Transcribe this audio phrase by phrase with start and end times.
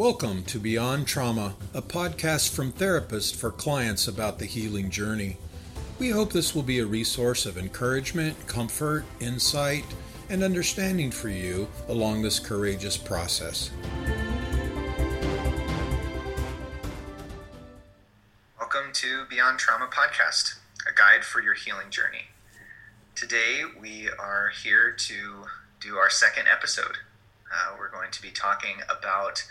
[0.00, 5.36] Welcome to Beyond Trauma, a podcast from therapists for clients about the healing journey.
[5.98, 9.84] We hope this will be a resource of encouragement, comfort, insight,
[10.30, 13.70] and understanding for you along this courageous process.
[18.58, 22.24] Welcome to Beyond Trauma Podcast, a guide for your healing journey.
[23.14, 25.44] Today we are here to
[25.78, 26.96] do our second episode.
[27.52, 29.44] Uh, we're going to be talking about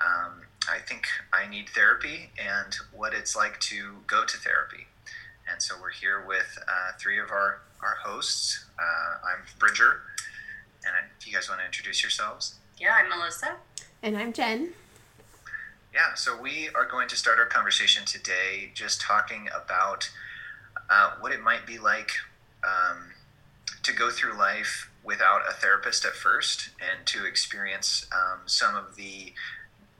[0.00, 4.86] um, I think I need therapy and what it's like to go to therapy.
[5.50, 8.64] And so we're here with uh, three of our, our hosts.
[8.78, 10.02] Uh, I'm Bridger.
[10.84, 12.54] And if you guys want to introduce yourselves?
[12.78, 13.56] Yeah, I'm Melissa.
[14.02, 14.72] And I'm Jen.
[15.94, 20.10] Yeah, so we are going to start our conversation today just talking about
[20.88, 22.12] uh, what it might be like
[22.64, 23.10] um,
[23.82, 28.96] to go through life without a therapist at first and to experience um, some of
[28.96, 29.32] the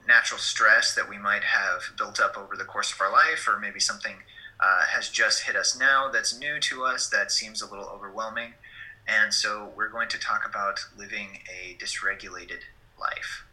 [0.07, 3.59] natural stress that we might have built up over the course of our life, or
[3.59, 4.15] maybe something
[4.59, 8.53] uh, has just hit us now that's new to us that seems a little overwhelming.
[9.07, 12.61] And so we're going to talk about living a dysregulated
[12.99, 13.43] life.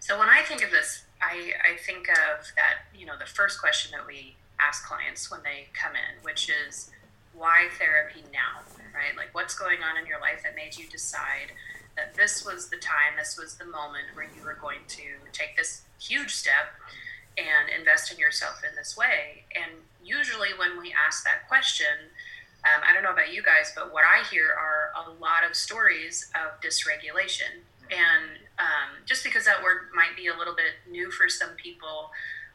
[0.00, 3.60] So when I think of this, I, I think of that, you know, the first
[3.60, 6.90] question that we ask clients when they come in, which is,
[7.36, 8.62] why therapy now,
[8.94, 9.16] right?
[9.16, 11.50] Like, what's going on in your life that made you decide
[11.96, 15.56] that this was the time, this was the moment where you were going to take
[15.56, 16.74] this huge step
[17.36, 19.44] and invest in yourself in this way.
[19.54, 22.10] And usually, when we ask that question,
[22.64, 25.54] um, I don't know about you guys, but what I hear are a lot of
[25.54, 27.60] stories of dysregulation.
[27.90, 32.10] And um, just because that word might be a little bit new for some people,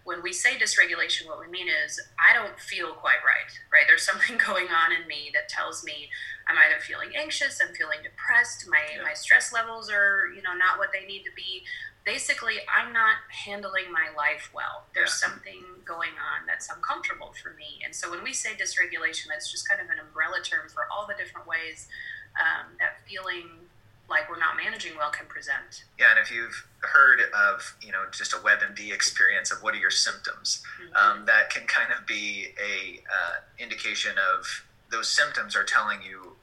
[0.09, 3.85] when we say dysregulation, what we mean is I don't feel quite right, right?
[3.85, 6.09] There's something going on in me that tells me
[6.49, 9.03] I'm either feeling anxious, I'm feeling depressed, my, yeah.
[9.03, 11.61] my stress levels are, you know, not what they need to be.
[12.05, 14.89] Basically, I'm not handling my life well.
[14.95, 15.29] There's yeah.
[15.29, 17.85] something going on that's uncomfortable for me.
[17.85, 21.05] And so when we say dysregulation, that's just kind of an umbrella term for all
[21.05, 21.85] the different ways
[22.33, 23.68] um, that feeling
[24.09, 25.85] like we're not managing well can present.
[25.99, 29.77] Yeah, and if you've heard of you know just a WebMD experience of what are
[29.77, 30.95] your symptoms, mm-hmm.
[30.95, 36.35] um, that can kind of be a uh, indication of those symptoms are telling you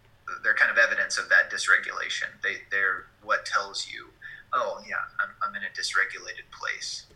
[0.42, 2.28] they're kind of evidence of that dysregulation.
[2.42, 4.08] They they're what tells you,
[4.52, 7.06] oh yeah, I'm I'm in a dysregulated place.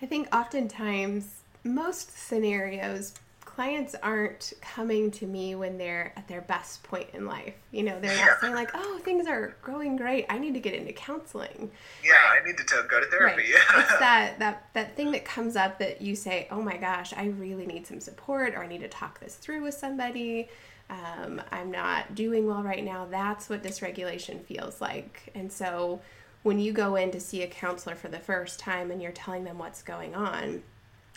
[0.00, 3.14] I think oftentimes most scenarios
[3.54, 7.54] clients aren't coming to me when they're at their best point in life.
[7.70, 10.24] You know, they're not saying like, "Oh, things are going great.
[10.30, 11.70] I need to get into counseling."
[12.02, 13.42] Yeah, I need to go to therapy.
[13.52, 13.62] Right.
[13.76, 17.26] it's that that that thing that comes up that you say, "Oh my gosh, I
[17.26, 20.48] really need some support, or I need to talk this through with somebody."
[20.88, 23.06] Um, I'm not doing well right now.
[23.10, 25.30] That's what dysregulation feels like.
[25.34, 26.00] And so
[26.42, 29.44] when you go in to see a counselor for the first time and you're telling
[29.44, 30.62] them what's going on,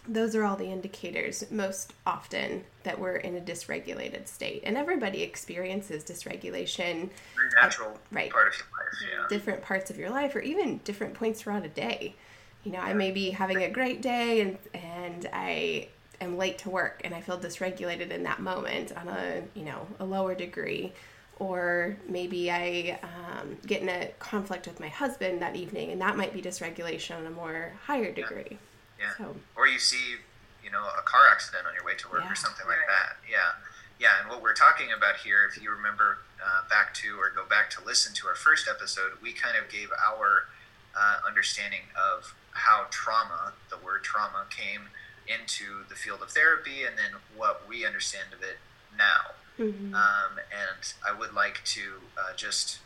[0.08, 4.62] those are all the indicators most often that we're in a dysregulated state.
[4.66, 7.10] And everybody experiences dysregulation.
[7.36, 9.28] Very natural at, right, part of your life, yeah.
[9.30, 12.16] Different parts of your life, or even different points throughout a day.
[12.64, 12.86] You know, yeah.
[12.86, 15.90] I may be having a great day and, and I
[16.22, 19.88] am late to work and I feel dysregulated in that moment on a, you know,
[20.00, 20.94] a lower degree.
[21.38, 26.16] Or maybe I um, get in a conflict with my husband that evening, and that
[26.16, 28.46] might be dysregulation on a more higher degree.
[28.52, 28.58] Yeah.
[29.06, 29.14] Yeah.
[29.18, 29.36] So.
[29.56, 30.18] Or you see,
[30.64, 32.32] you know, a car accident on your way to work yeah.
[32.32, 33.22] or something like that.
[33.30, 33.54] Yeah.
[34.00, 34.20] Yeah.
[34.22, 37.70] And what we're talking about here, if you remember uh, back to or go back
[37.72, 40.50] to listen to our first episode, we kind of gave our
[40.98, 44.90] uh, understanding of how trauma, the word trauma, came
[45.28, 48.58] into the field of therapy and then what we understand of it
[48.98, 49.36] now.
[49.60, 49.94] Mm-hmm.
[49.94, 51.82] Um, and I would like to
[52.18, 52.80] uh, just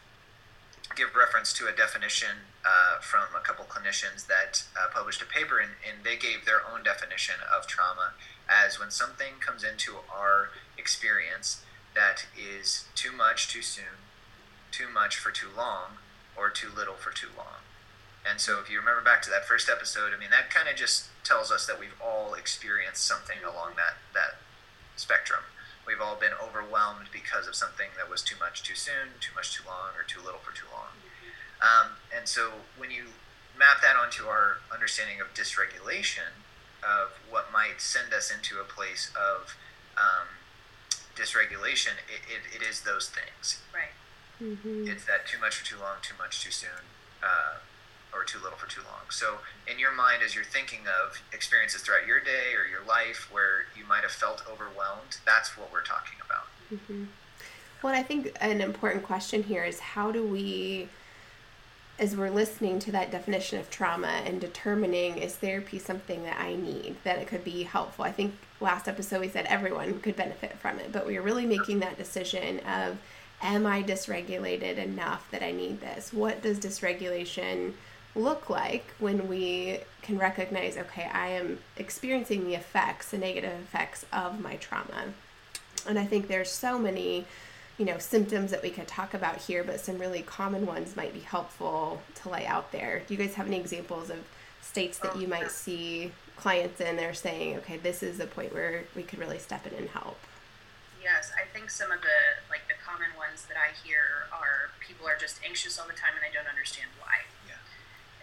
[0.96, 5.60] give reference to a definition uh, from a couple clinicians that uh, published a paper,
[5.60, 8.14] and, and they gave their own definition of trauma
[8.50, 11.62] as when something comes into our experience
[11.96, 14.04] that is too much too soon,
[14.72, 16.00] too much for too long,
[16.36, 17.62] or too little for too long.
[18.30, 20.76] And so, if you remember back to that first episode, I mean, that kind of
[20.76, 24.38] just tells us that we've all experienced something along that that
[24.96, 25.42] spectrum.
[25.90, 29.58] We've all been overwhelmed because of something that was too much too soon, too much
[29.58, 30.94] too long, or too little for too long.
[31.66, 33.18] Um, and so when you
[33.58, 36.46] map that onto our understanding of dysregulation,
[36.86, 39.58] of what might send us into a place of
[39.98, 40.30] um,
[41.18, 43.60] dysregulation, it, it, it is those things.
[43.74, 43.98] Right.
[44.38, 44.88] Mm-hmm.
[44.88, 46.86] It's that too much for too long, too much too soon,
[47.22, 47.60] uh,
[48.14, 49.10] or too little for too long.
[49.10, 49.40] So,
[49.72, 53.66] in your mind, as you're thinking of experiences throughout your day or your life where
[53.78, 56.48] you might have felt overwhelmed, that's what we're talking about.
[56.74, 57.06] Mm-hmm.
[57.82, 60.90] Well, I think an important question here is how do we
[62.00, 66.56] as we're listening to that definition of trauma and determining is therapy something that I
[66.56, 68.06] need, that it could be helpful.
[68.06, 71.46] I think last episode we said everyone could benefit from it, but we are really
[71.46, 72.98] making that decision of
[73.42, 76.14] am I dysregulated enough that I need this?
[76.14, 77.74] What does dysregulation
[78.16, 84.06] look like when we can recognize, okay, I am experiencing the effects, the negative effects
[84.12, 85.14] of my trauma?
[85.88, 87.26] And I think there's so many
[87.78, 91.14] you know symptoms that we could talk about here but some really common ones might
[91.14, 94.18] be helpful to lay out there do you guys have any examples of
[94.62, 98.84] states that you might see clients in there saying okay this is the point where
[98.98, 100.18] we could really step in and help
[101.02, 105.08] yes i think some of the like the common ones that i hear are people
[105.08, 107.24] are just anxious all the time and i don't understand why.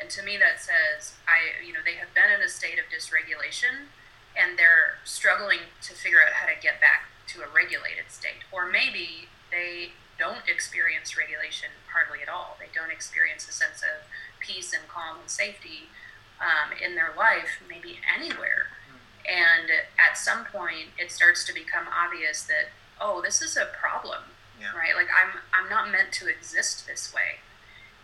[0.01, 2.85] And to me that says i you know they have been in a state of
[2.93, 3.89] dysregulation
[4.37, 8.67] and they're struggling to figure out how to get back to a regulated state or
[8.69, 12.57] maybe they don't experience regulation hardly at all.
[12.59, 14.09] They don't experience a sense of
[14.41, 15.93] peace and calm and safety
[16.41, 18.69] um, in their life, maybe anywhere.
[19.29, 19.69] And
[20.01, 24.23] at some point, it starts to become obvious that oh, this is a problem,
[24.59, 24.73] Yeah.
[24.75, 24.97] right?
[24.97, 27.41] Like I'm I'm not meant to exist this way.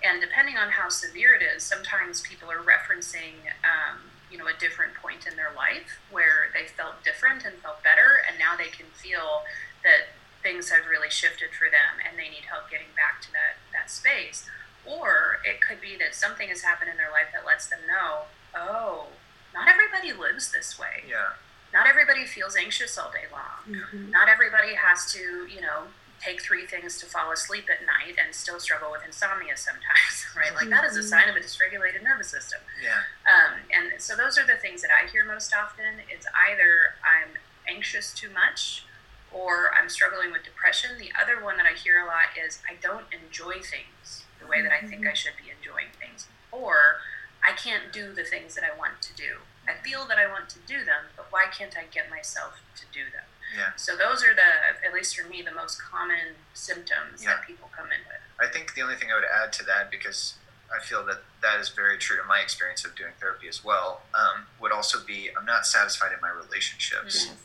[0.03, 4.59] And depending on how severe it is, sometimes people are referencing, um, you know, a
[4.59, 8.69] different point in their life where they felt different and felt better, and now they
[8.69, 9.43] can feel
[9.85, 10.11] that
[10.43, 13.91] things have really shifted for them and they need help getting back to that, that
[13.91, 14.45] space.
[14.85, 18.27] Or it could be that something has happened in their life that lets them know,
[18.55, 19.07] oh,
[19.55, 21.07] not everybody lives this way.
[21.09, 21.39] Yeah.
[21.73, 23.63] Not everybody feels anxious all day long.
[23.71, 24.11] Mm-hmm.
[24.11, 25.89] Not everybody has to, you know,
[26.23, 30.55] take three things to fall asleep at night and still struggle with insomnia sometimes, right?
[30.55, 32.61] Like that is a sign of a dysregulated nervous system.
[32.83, 33.03] Yeah.
[33.27, 36.05] Um, and so those are the things that I hear most often.
[36.09, 37.35] It's either I'm
[37.69, 38.85] anxious too much
[39.33, 40.91] or I'm struggling with depression.
[40.99, 44.63] The other one that I hear a lot is I don't enjoy things the way
[44.63, 47.01] that I think I should be enjoying things, or
[47.43, 49.43] I can't do the things that I want to do.
[49.67, 52.85] I feel that I want to do them, but why can't I get myself to
[52.93, 53.25] do them?
[53.57, 53.71] Yeah.
[53.77, 57.31] So those are the, at least for me, the most common symptoms Yeah.
[57.37, 58.21] that people come in with.
[58.41, 60.35] I think the only thing I would add to that, because
[60.75, 64.03] I feel that that is very true to my experience of doing therapy as well,
[64.15, 67.27] um, would also be I'm not satisfied in my relationships.
[67.27, 67.37] yes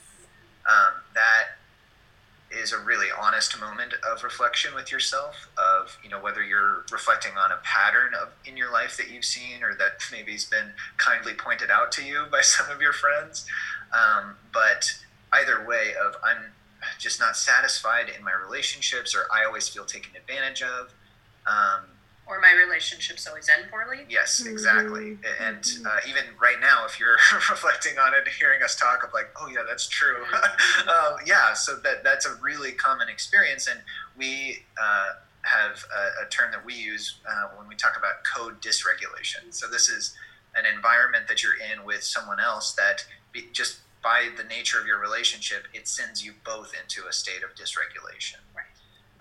[0.67, 1.57] Um, that
[2.49, 7.33] is a really honest moment of reflection with yourself of you know whether you're reflecting
[7.37, 10.71] on a pattern of in your life that you've seen or that maybe has been
[10.97, 13.45] kindly pointed out to you by some of your friends
[13.91, 14.93] um, but
[15.33, 16.51] either way of i'm
[16.99, 20.93] just not satisfied in my relationships or i always feel taken advantage of
[21.45, 21.81] um,
[22.27, 24.05] Or my relationships always end poorly.
[24.09, 25.15] Yes, exactly.
[25.15, 25.47] Mhm.
[25.47, 27.15] And uh, even right now, if you're
[27.49, 30.25] reflecting on it, hearing us talk of like, oh yeah, that's true.
[30.93, 33.79] um, yeah, so that that's a really common experience, and
[34.17, 35.11] we uh,
[35.43, 39.51] have a, a term that we use uh, when we talk about co-dysregulation.
[39.51, 40.13] So this is
[40.55, 44.85] an environment that you're in with someone else that be, just by the nature of
[44.85, 48.37] your relationship, it sends you both into a state of dysregulation.
[48.55, 48.65] Right.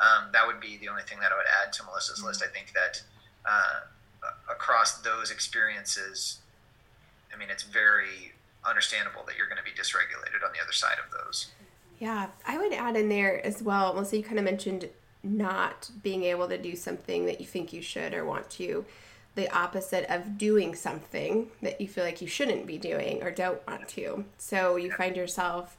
[0.01, 2.43] Um, that would be the only thing that I would add to Melissa's list.
[2.43, 3.03] I think that
[3.49, 6.39] uh, across those experiences,
[7.35, 8.33] I mean, it's very
[8.69, 11.49] understandable that you're going to be dysregulated on the other side of those.
[11.99, 13.95] Yeah, I would add in there as well.
[13.95, 14.89] Melissa, you kind of mentioned
[15.23, 18.85] not being able to do something that you think you should or want to.
[19.37, 23.65] The opposite of doing something that you feel like you shouldn't be doing or don't
[23.69, 24.25] want to.
[24.39, 25.77] So you find yourself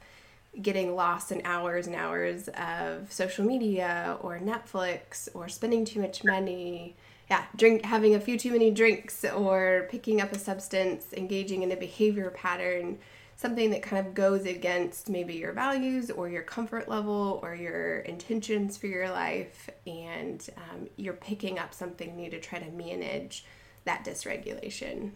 [0.62, 6.24] getting lost in hours and hours of social media or Netflix or spending too much
[6.24, 6.96] money.
[7.30, 11.70] Yeah, drink having a few too many drinks or picking up a substance, engaging in
[11.70, 12.98] a behavior pattern
[13.38, 18.00] something that kind of goes against maybe your values or your comfort level or your
[18.00, 23.44] intentions for your life, and um, you're picking up something new to try to manage
[23.84, 25.12] that dysregulation.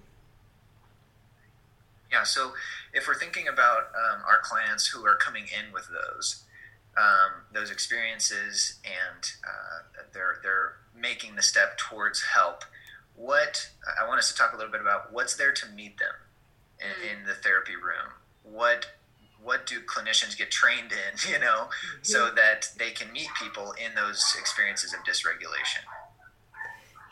[2.12, 2.52] Yeah, so
[2.94, 6.44] if we're thinking about um, our clients who are coming in with those
[6.96, 12.64] um, those experiences and uh, they're they're making the step towards help,
[13.16, 13.68] what
[14.00, 16.14] I want us to talk a little bit about what's there to meet them
[16.82, 18.12] in, in the therapy room.
[18.42, 18.86] What
[19.42, 21.68] what do clinicians get trained in, you know,
[22.02, 25.82] so that they can meet people in those experiences of dysregulation?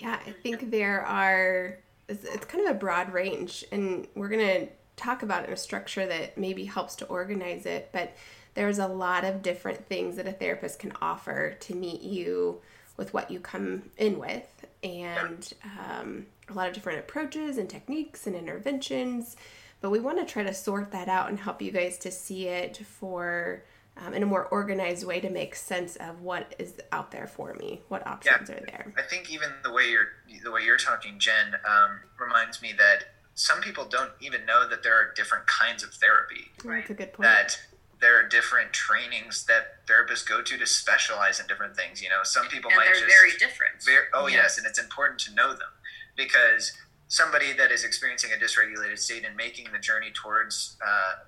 [0.00, 4.46] Yeah, I think there are, it's, it's kind of a broad range, and we're going
[4.46, 8.16] to talk about in a structure that maybe helps to organize it, but
[8.54, 12.60] there's a lot of different things that a therapist can offer to meet you
[12.96, 15.52] with what you come in with, and
[15.88, 19.36] um, a lot of different approaches and techniques and interventions.
[19.80, 22.48] But we want to try to sort that out and help you guys to see
[22.48, 23.64] it for
[23.96, 27.54] um, in a more organized way to make sense of what is out there for
[27.54, 28.94] me, what options yeah, are there.
[28.96, 30.08] I think even the way you're
[30.42, 34.82] the way you're talking, Jen, um, reminds me that some people don't even know that
[34.82, 36.50] there are different kinds of therapy.
[36.64, 36.80] Right.
[36.80, 37.28] That's a good point.
[37.28, 37.60] That
[38.00, 42.02] there are different trainings that therapists go to to specialize in different things.
[42.02, 43.82] You know, some people and might they're just very different.
[43.84, 44.36] Very, oh yeah.
[44.36, 45.68] yes, and it's important to know them
[46.16, 46.72] because
[47.10, 51.24] somebody that is experiencing a dysregulated state and making the journey towards uh,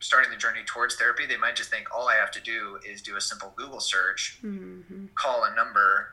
[0.00, 3.02] starting the journey towards therapy, they might just think all I have to do is
[3.02, 5.06] do a simple Google search, mm-hmm.
[5.16, 6.10] call a number,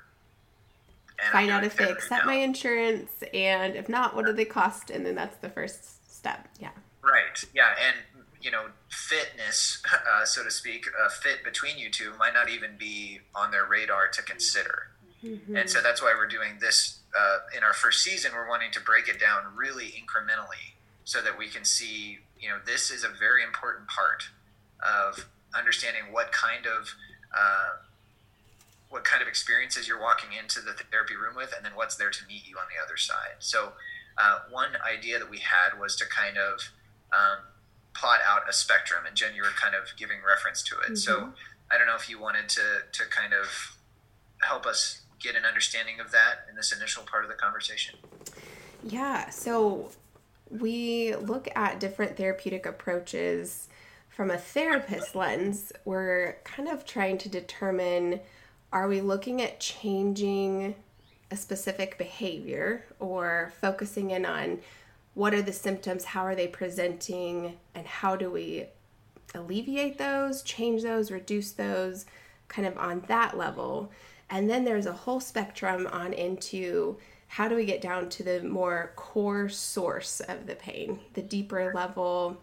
[1.31, 4.89] find out if they accept my insurance, and if not, what do they cost?
[4.89, 6.47] And then that's the first step.
[6.59, 6.71] Yeah.
[7.03, 7.43] Right.
[7.53, 12.33] Yeah, and you know, fitness, uh, so to speak, a fit between you two might
[12.33, 14.87] not even be on their radar to consider.
[15.23, 15.55] Mm-hmm.
[15.55, 18.31] And so that's why we're doing this uh, in our first season.
[18.33, 22.57] We're wanting to break it down really incrementally so that we can see, you know,
[22.65, 24.23] this is a very important part
[24.83, 25.25] of
[25.57, 26.93] understanding what kind of
[27.35, 27.81] uh,
[28.89, 32.09] what kind of experiences you're walking into the therapy room with, and then what's there
[32.09, 33.35] to meet you on the other side.
[33.39, 33.73] So,
[34.17, 36.71] uh, one idea that we had was to kind of
[37.11, 37.43] um,
[37.93, 40.83] plot out a spectrum, and Jen, you were kind of giving reference to it.
[40.83, 40.95] Mm-hmm.
[40.95, 41.33] So,
[41.71, 43.77] I don't know if you wanted to to kind of
[44.41, 47.95] help us get an understanding of that in this initial part of the conversation.
[48.83, 49.29] Yeah.
[49.29, 49.91] So
[50.49, 53.67] we look at different therapeutic approaches
[54.09, 55.73] from a therapist lens.
[55.83, 58.19] We're kind of trying to determine
[58.71, 60.75] are we looking at changing
[61.31, 64.59] a specific behavior or focusing in on
[65.15, 68.65] what are the symptoms, how are they presenting, and how do we
[69.33, 72.05] alleviate those, change those, reduce those,
[72.47, 73.91] kind of on that level.
[74.35, 78.43] And then there's a whole spectrum on into how do we get down to the
[78.43, 82.35] more core source of the pain, the deeper level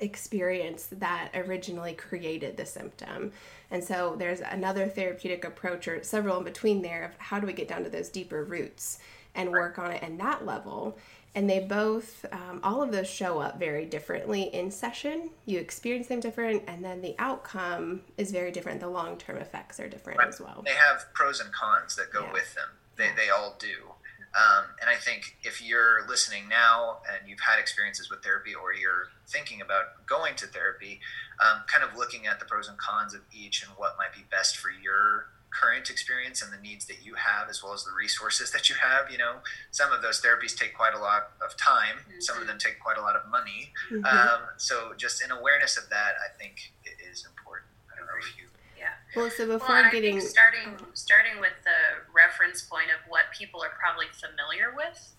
[0.00, 3.32] experience that originally created the symptom.
[3.70, 7.52] And so there's another therapeutic approach or several in between there of how do we
[7.52, 8.98] get down to those deeper roots
[9.34, 10.96] and work on it in that level.
[11.34, 15.30] And they both, um, all of those show up very differently in session.
[15.46, 18.80] You experience them different, and then the outcome is very different.
[18.80, 20.28] The long term effects are different right.
[20.28, 20.62] as well.
[20.64, 22.32] They have pros and cons that go yeah.
[22.32, 22.68] with them.
[22.96, 23.92] They, they all do.
[24.36, 28.74] Um, and I think if you're listening now and you've had experiences with therapy or
[28.74, 31.00] you're thinking about going to therapy,
[31.40, 34.24] um, kind of looking at the pros and cons of each and what might be
[34.30, 37.90] best for your current experience and the needs that you have as well as the
[37.96, 39.36] resources that you have you know
[39.70, 42.04] some of those therapies take quite a lot of time.
[42.08, 42.20] Mm-hmm.
[42.20, 43.72] some of them take quite a lot of money.
[43.90, 44.04] Mm-hmm.
[44.04, 46.72] um, so just an awareness of that i think
[47.10, 47.68] is important.
[47.92, 48.44] I don't know if you
[48.78, 48.94] yeah.
[49.16, 53.74] Well so before well, getting starting starting with the reference point of what people are
[53.74, 55.14] probably familiar with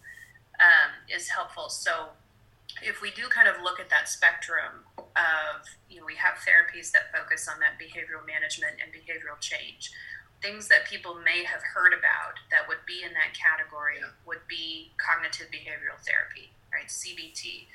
[0.60, 1.68] um, is helpful.
[1.68, 2.16] So
[2.82, 6.92] if we do kind of look at that spectrum of you know we have therapies
[6.92, 9.92] that focus on that behavioral management and behavioral change
[10.42, 14.16] things that people may have heard about that would be in that category yeah.
[14.24, 16.88] would be cognitive behavioral therapy, right?
[16.88, 17.68] CBT.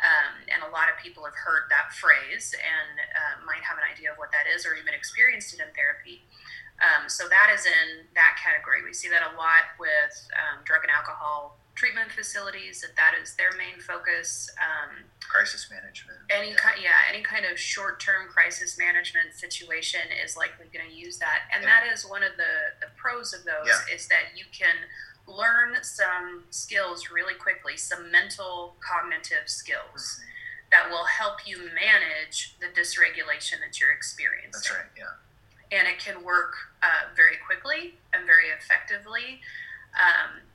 [0.00, 3.84] Um, and a lot of people have heard that phrase and uh, might have an
[3.84, 6.24] idea of what that is or even experienced it in therapy.
[6.80, 8.80] Um, so that is in that category.
[8.80, 13.34] We see that a lot with um, drug and alcohol treatment facilities that that is
[13.36, 14.52] their main focus.
[14.60, 16.18] Um, crisis management.
[16.28, 16.56] Any yeah.
[16.56, 21.48] kind, yeah, any kind of short-term crisis management situation is likely going to use that,
[21.54, 21.80] and yeah.
[21.80, 23.94] that is one of the the pros of those yeah.
[23.96, 24.76] is that you can
[25.24, 30.20] learn some skills really quickly, some mental cognitive skills.
[30.20, 30.26] Mm-hmm.
[30.70, 34.52] That will help you manage the dysregulation that you're experiencing.
[34.52, 35.76] That's right, yeah.
[35.76, 39.42] And it can work uh, very quickly and very effectively.
[39.98, 40.46] Um,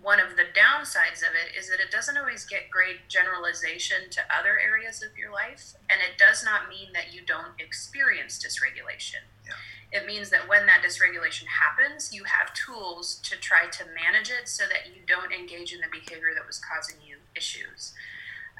[0.00, 4.20] one of the downsides of it is that it doesn't always get great generalization to
[4.28, 9.24] other areas of your life, and it does not mean that you don't experience dysregulation.
[9.46, 9.54] Yeah.
[9.92, 14.48] It means that when that dysregulation happens, you have tools to try to manage it
[14.48, 17.94] so that you don't engage in the behavior that was causing you issues.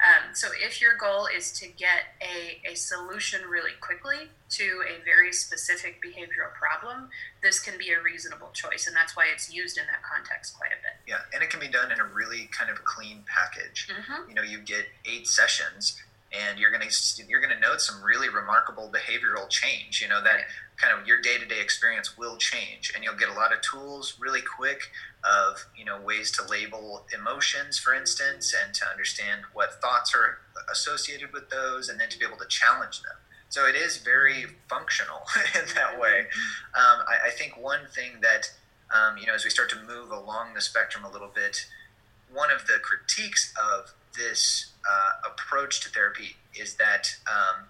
[0.03, 5.03] Um, so if your goal is to get a, a solution really quickly to a
[5.05, 7.09] very specific behavioral problem,
[7.41, 8.87] this can be a reasonable choice.
[8.87, 10.99] And that's why it's used in that context quite a bit.
[11.07, 13.87] Yeah, and it can be done in a really kind of clean package.
[13.87, 14.29] Mm-hmm.
[14.29, 16.01] You know, you get eight sessions
[16.43, 20.23] and you're going to you're going to note some really remarkable behavioral change you know
[20.23, 20.41] that
[20.77, 24.41] kind of your day-to-day experience will change and you'll get a lot of tools really
[24.41, 24.79] quick
[25.23, 30.39] of you know ways to label emotions for instance and to understand what thoughts are
[30.71, 33.15] associated with those and then to be able to challenge them.
[33.49, 35.21] So it is very functional
[35.55, 36.19] in that way.
[36.75, 38.51] Um, I, I, think one thing that
[38.93, 41.65] um, you know as we start to move along the spectrum a little bit
[42.33, 47.65] one of the critiques of this uh, approach to therapy is that um,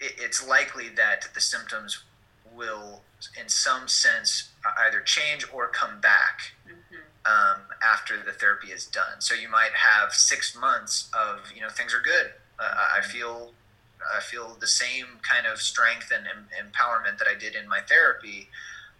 [0.00, 2.02] it, it's likely that the symptoms
[2.54, 3.02] will,
[3.40, 6.96] in some sense, either change or come back mm-hmm.
[7.26, 9.20] um, after the therapy is done.
[9.20, 12.32] So you might have six months of you know things are good.
[12.58, 13.10] Uh, I mm-hmm.
[13.10, 13.52] feel
[14.16, 17.80] I feel the same kind of strength and em- empowerment that I did in my
[17.80, 18.48] therapy,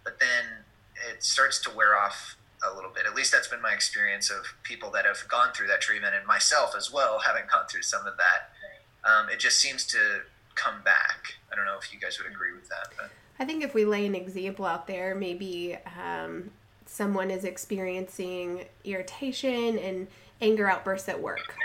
[0.03, 0.63] but then
[1.09, 2.37] it starts to wear off
[2.69, 3.05] a little bit.
[3.05, 6.25] At least that's been my experience of people that have gone through that treatment, and
[6.25, 9.09] myself as well, having gone through some of that.
[9.09, 10.21] Um, it just seems to
[10.55, 11.35] come back.
[11.51, 12.89] I don't know if you guys would agree with that.
[12.97, 13.09] But.
[13.39, 16.51] I think if we lay an example out there, maybe um,
[16.85, 20.07] someone is experiencing irritation and
[20.41, 21.55] anger outbursts at work.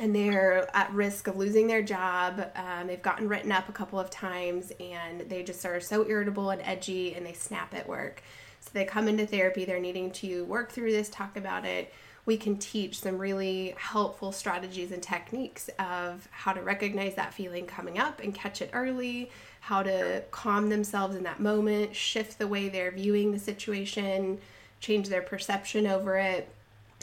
[0.00, 2.50] And they're at risk of losing their job.
[2.56, 6.50] Um, they've gotten written up a couple of times and they just are so irritable
[6.50, 8.22] and edgy and they snap at work.
[8.64, 11.92] So they come into therapy, they're needing to work through this, talk about it.
[12.24, 17.66] We can teach some really helpful strategies and techniques of how to recognize that feeling
[17.66, 19.30] coming up and catch it early,
[19.60, 24.38] how to calm themselves in that moment, shift the way they're viewing the situation,
[24.80, 26.48] change their perception over it,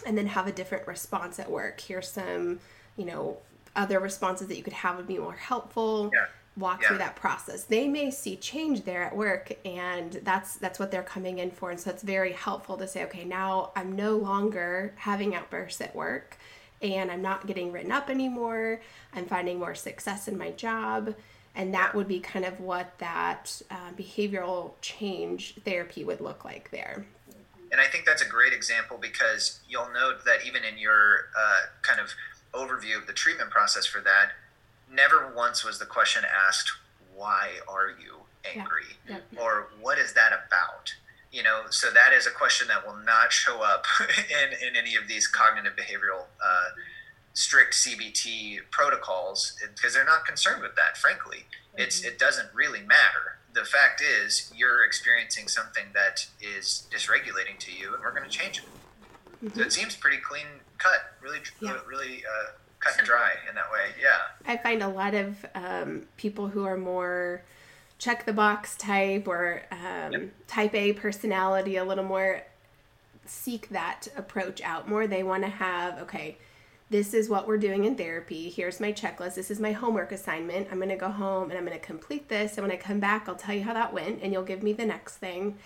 [0.08, 1.80] and then have a different response at work.
[1.80, 2.60] Here's some,
[2.98, 3.38] you know,
[3.76, 6.10] other responses that you could have would be more helpful.
[6.12, 6.26] Yeah
[6.58, 6.90] walk yeah.
[6.90, 7.64] through that process.
[7.64, 11.72] They may see change there at work and that's that's what they're coming in for.
[11.72, 15.96] And so it's very helpful to say, okay, now I'm no longer having outbursts at
[15.96, 16.38] work
[16.82, 18.82] and I'm not getting written up anymore.
[19.14, 21.16] I'm finding more success in my job.
[21.54, 26.72] And that would be kind of what that uh, behavioral change therapy would look like
[26.72, 27.06] there.
[27.72, 31.58] And I think that's a great example because you'll note that even in your uh,
[31.82, 32.14] kind of
[32.54, 34.32] overview of the treatment process for that,
[34.92, 36.72] never once was the question asked,
[37.16, 38.22] why are you
[38.56, 38.84] angry?
[39.08, 39.18] Yeah.
[39.32, 39.40] Yeah.
[39.40, 40.94] Or what is that about?
[41.32, 44.96] You know, so that is a question that will not show up in, in any
[44.96, 46.70] of these cognitive behavioral uh,
[47.34, 51.46] strict CBT protocols because they're not concerned with that, frankly.
[51.78, 52.10] It's, mm-hmm.
[52.10, 53.38] it doesn't really matter.
[53.54, 58.30] The fact is, you're experiencing something that is dysregulating to you, and we're going to
[58.30, 59.46] change it.
[59.46, 59.58] Mm-hmm.
[59.58, 60.46] So it seems pretty clean
[60.78, 63.94] cut, really, really uh, cut and dry in that way.
[64.02, 64.18] Yeah.
[64.46, 67.44] I find a lot of um, people who are more
[67.98, 70.30] check the box type or um, yep.
[70.48, 72.42] type A personality, a little more
[73.26, 75.06] seek that approach out more.
[75.06, 76.38] They want to have, okay,
[76.90, 78.50] this is what we're doing in therapy.
[78.50, 79.36] Here's my checklist.
[79.36, 80.68] This is my homework assignment.
[80.72, 82.58] I'm going to go home and I'm going to complete this.
[82.58, 84.74] And when I come back, I'll tell you how that went and you'll give me
[84.74, 85.58] the next thing.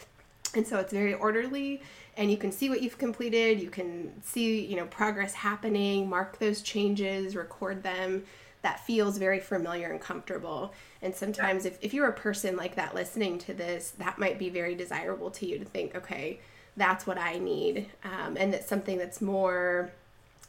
[0.53, 1.81] And so it's very orderly
[2.17, 3.59] and you can see what you've completed.
[3.59, 8.23] You can see, you know, progress happening, mark those changes, record them.
[8.61, 10.73] That feels very familiar and comfortable.
[11.01, 14.49] And sometimes, if, if you're a person like that listening to this, that might be
[14.49, 16.39] very desirable to you to think, okay,
[16.75, 17.87] that's what I need.
[18.03, 19.91] Um, and that's something that's more,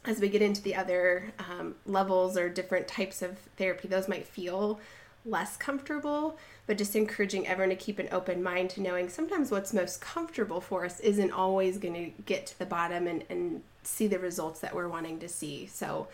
[0.05, 4.25] as we get into the other um, levels or different types of therapy, those might
[4.25, 4.79] feel
[5.27, 9.73] less comfortable, but just encouraging everyone to keep an open mind to knowing sometimes what's
[9.73, 14.07] most comfortable for us isn't always going to get to the bottom and, and see
[14.07, 15.67] the results that we're wanting to see.
[15.67, 16.07] So,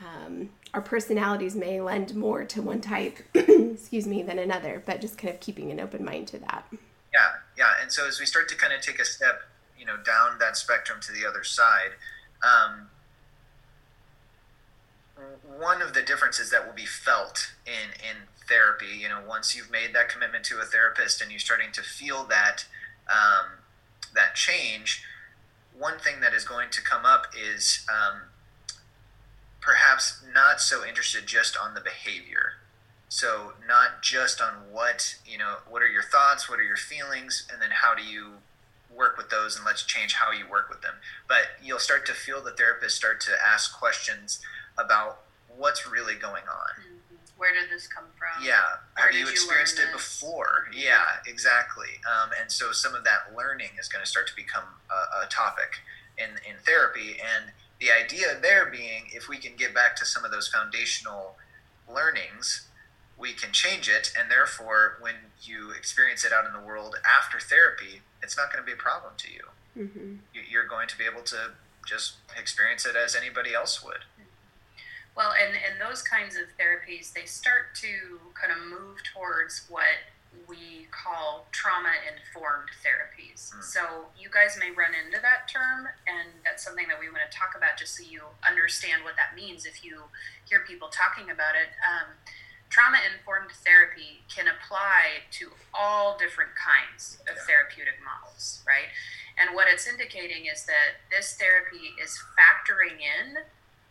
[0.00, 5.18] um, our personalities may lend more to one type, excuse me, than another, but just
[5.18, 6.64] kind of keeping an open mind to that.
[7.12, 7.28] Yeah,
[7.58, 7.72] yeah.
[7.82, 9.42] And so as we start to kind of take a step,
[9.78, 11.90] you know, down that spectrum to the other side,
[12.42, 12.88] um,
[15.58, 18.16] one of the differences that will be felt in in
[18.50, 18.98] therapy.
[19.00, 22.24] You know, once you've made that commitment to a therapist and you're starting to feel
[22.24, 22.66] that
[23.08, 23.62] um,
[24.14, 25.02] that change,
[25.76, 28.22] one thing that is going to come up is um,
[29.60, 32.54] perhaps not so interested just on the behavior.
[33.08, 37.48] So not just on what you know, what are your thoughts, what are your feelings,
[37.50, 38.34] and then how do you
[38.94, 40.94] work with those, and let's change how you work with them.
[41.28, 44.40] But you'll start to feel the therapist start to ask questions
[44.76, 45.20] about
[45.56, 46.84] what's really going on.
[47.40, 48.44] Where did this come from?
[48.44, 48.60] Yeah.
[48.96, 50.68] Have you experienced you it before?
[50.74, 51.88] Yeah, exactly.
[52.04, 55.26] Um, and so some of that learning is going to start to become a, a,
[55.30, 55.80] topic
[56.18, 57.16] in, in therapy.
[57.16, 61.36] And the idea there being if we can get back to some of those foundational
[61.88, 62.68] learnings,
[63.16, 64.12] we can change it.
[64.20, 68.62] And therefore, when you experience it out in the world after therapy, it's not going
[68.62, 69.44] to be a problem to you.
[69.78, 70.14] Mm-hmm.
[70.34, 71.52] You're going to be able to
[71.86, 74.04] just experience it as anybody else would.
[75.16, 79.98] Well, and, and those kinds of therapies, they start to kind of move towards what
[80.46, 83.50] we call trauma informed therapies.
[83.50, 83.62] Mm.
[83.62, 83.82] So
[84.18, 87.54] you guys may run into that term, and that's something that we want to talk
[87.56, 90.06] about just so you understand what that means if you
[90.48, 91.74] hear people talking about it.
[91.82, 92.14] Um,
[92.70, 98.94] trauma informed therapy can apply to all different kinds of therapeutic models, right?
[99.34, 103.42] And what it's indicating is that this therapy is factoring in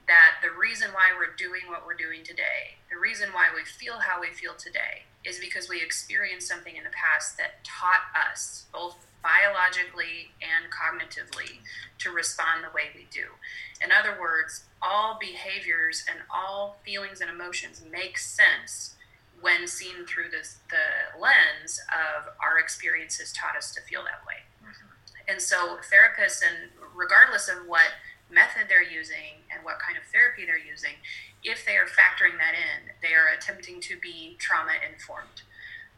[0.10, 4.00] that the reason why we're doing what we're doing today, the reason why we feel
[4.00, 8.66] how we feel today, is because we experienced something in the past that taught us,
[8.74, 11.62] both biologically and cognitively,
[12.00, 13.38] to respond the way we do.
[13.84, 18.96] In other words, all behaviors and all feelings and emotions make sense
[19.42, 24.42] when seen through this, the lens of our experiences taught us to feel that way.
[24.64, 25.32] Mm-hmm.
[25.32, 27.94] And so, therapists, and regardless of what
[28.30, 31.02] method they're using and what kind of therapy they're using,
[31.44, 35.42] if they are factoring that in, they are attempting to be trauma informed.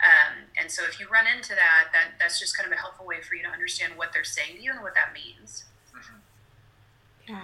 [0.02, 3.06] Um, and so if you run into that, that that's just kind of a helpful
[3.06, 5.66] way for you to understand what they're saying to you and what that means.
[5.96, 7.34] Mm-hmm.
[7.34, 7.42] Yeah.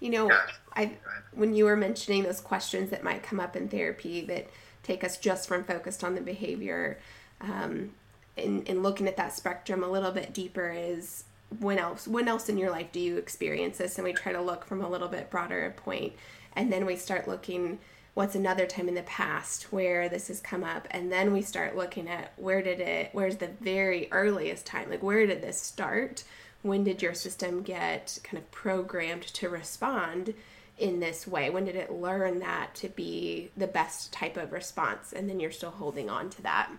[0.00, 0.30] You know.
[0.74, 0.98] I
[1.32, 4.48] when you were mentioning those questions that might come up in therapy that
[4.82, 6.98] take us just from focused on the behavior,
[7.40, 7.92] um,
[8.36, 11.24] in, in looking at that spectrum a little bit deeper is
[11.60, 13.96] when else when else in your life do you experience this?
[13.98, 16.14] And we try to look from a little bit broader point.
[16.54, 17.78] And then we start looking
[18.14, 20.88] what's another time in the past where this has come up.
[20.90, 24.90] And then we start looking at where did it where's the very earliest time?
[24.90, 26.24] Like where did this start?
[26.62, 30.34] When did your system get kind of programmed to respond
[30.78, 31.50] in this way?
[31.50, 35.12] When did it learn that to be the best type of response?
[35.12, 36.70] And then you're still holding on to that.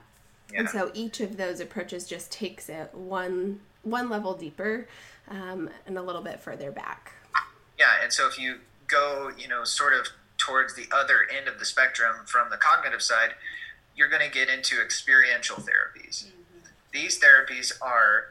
[0.51, 0.61] Yeah.
[0.61, 4.87] and so each of those approaches just takes it one one level deeper
[5.29, 7.13] um, and a little bit further back.
[7.77, 11.59] Yeah, and so if you go, you know, sort of towards the other end of
[11.59, 13.31] the spectrum from the cognitive side,
[13.95, 16.25] you're going to get into experiential therapies.
[16.25, 16.67] Mm-hmm.
[16.93, 18.25] These therapies are,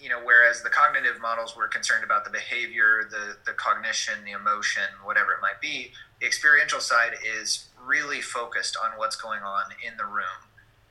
[0.00, 4.32] you know, whereas the cognitive models were concerned about the behavior, the the cognition, the
[4.32, 9.64] emotion, whatever it might be, the experiential side is really focused on what's going on
[9.86, 10.43] in the room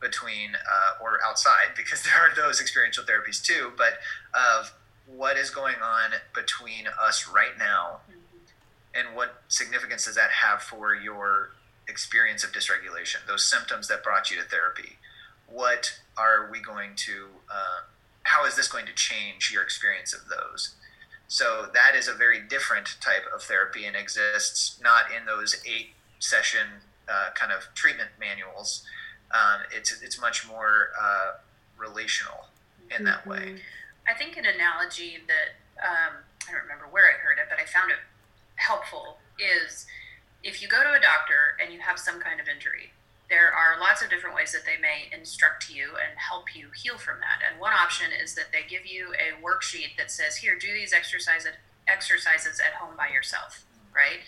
[0.04, 3.94] between uh, or outside because there are those experiential therapies too but
[4.34, 4.74] of
[5.08, 8.20] what is going on between us right now mm-hmm.
[8.94, 11.52] and what significance does that have for your
[11.88, 14.98] experience of dysregulation those symptoms that brought you to therapy
[15.48, 17.82] what are we going to uh,
[18.24, 20.76] how is this going to change your experience of those
[21.28, 25.90] so that is a very different type of therapy and exists not in those eight
[26.20, 26.68] session
[27.10, 28.86] uh, kind of treatment manuals
[29.34, 31.32] um, it's it's much more uh,
[31.78, 32.48] relational
[32.96, 33.38] in that way.
[33.38, 34.08] Mm-hmm.
[34.08, 37.66] I think an analogy that um, I don't remember where I heard it, but I
[37.66, 37.98] found it
[38.56, 39.86] helpful is
[40.44, 42.92] if you go to a doctor and you have some kind of injury,
[43.30, 46.98] there are lots of different ways that they may instruct you and help you heal
[46.98, 47.42] from that.
[47.42, 50.94] And one option is that they give you a worksheet that says, "Here, do these
[50.94, 51.54] exercises
[51.88, 53.64] exercises at home by yourself."
[53.96, 54.22] Right?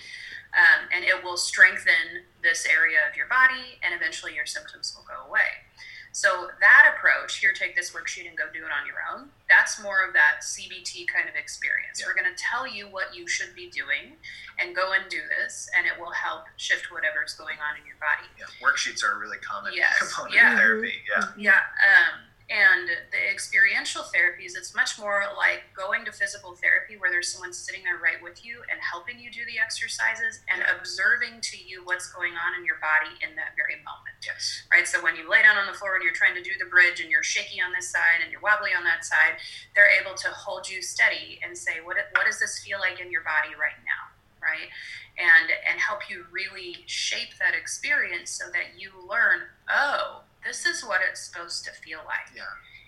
[0.55, 5.05] Um, and it will strengthen this area of your body, and eventually your symptoms will
[5.05, 5.67] go away.
[6.15, 9.27] So that approach, here, take this worksheet and go do it on your own.
[9.49, 11.99] That's more of that CBT kind of experience.
[11.99, 12.07] Yeah.
[12.07, 14.15] We're going to tell you what you should be doing,
[14.57, 17.99] and go and do this, and it will help shift whatever's going on in your
[17.99, 18.31] body.
[18.39, 19.99] Yeah, worksheets are a really common yes.
[19.99, 20.53] component yeah.
[20.53, 20.93] of therapy.
[21.03, 21.59] Yeah, yeah.
[21.83, 27.33] Um, and the experiential therapies, it's much more like going to physical therapy where there's
[27.33, 31.57] someone sitting there right with you and helping you do the exercises and observing to
[31.57, 34.21] you what's going on in your body in that very moment.
[34.21, 34.61] Yes.
[34.69, 34.85] Right.
[34.85, 37.01] So when you lay down on the floor and you're trying to do the bridge
[37.01, 39.41] and you're shaky on this side and you're wobbly on that side,
[39.73, 43.09] they're able to hold you steady and say, what, what does this feel like in
[43.09, 44.13] your body right now?
[44.37, 44.69] Right.
[45.17, 50.83] And, and help you really shape that experience so that you learn, oh, this is
[50.83, 52.35] what it's supposed to feel like.
[52.35, 52.43] Yeah.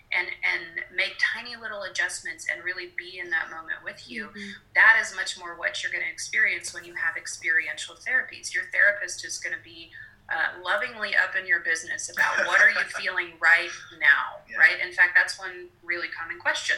[0.08, 4.28] And, and make tiny little adjustments and really be in that moment with you.
[4.32, 4.56] Mm-hmm.
[4.74, 8.54] That is much more what you're going to experience when you have experiential therapies.
[8.54, 9.90] Your therapist is going to be
[10.32, 14.56] uh, lovingly up in your business about what are you feeling right now, yeah.
[14.56, 14.80] right?
[14.80, 16.76] In fact, that's one really common question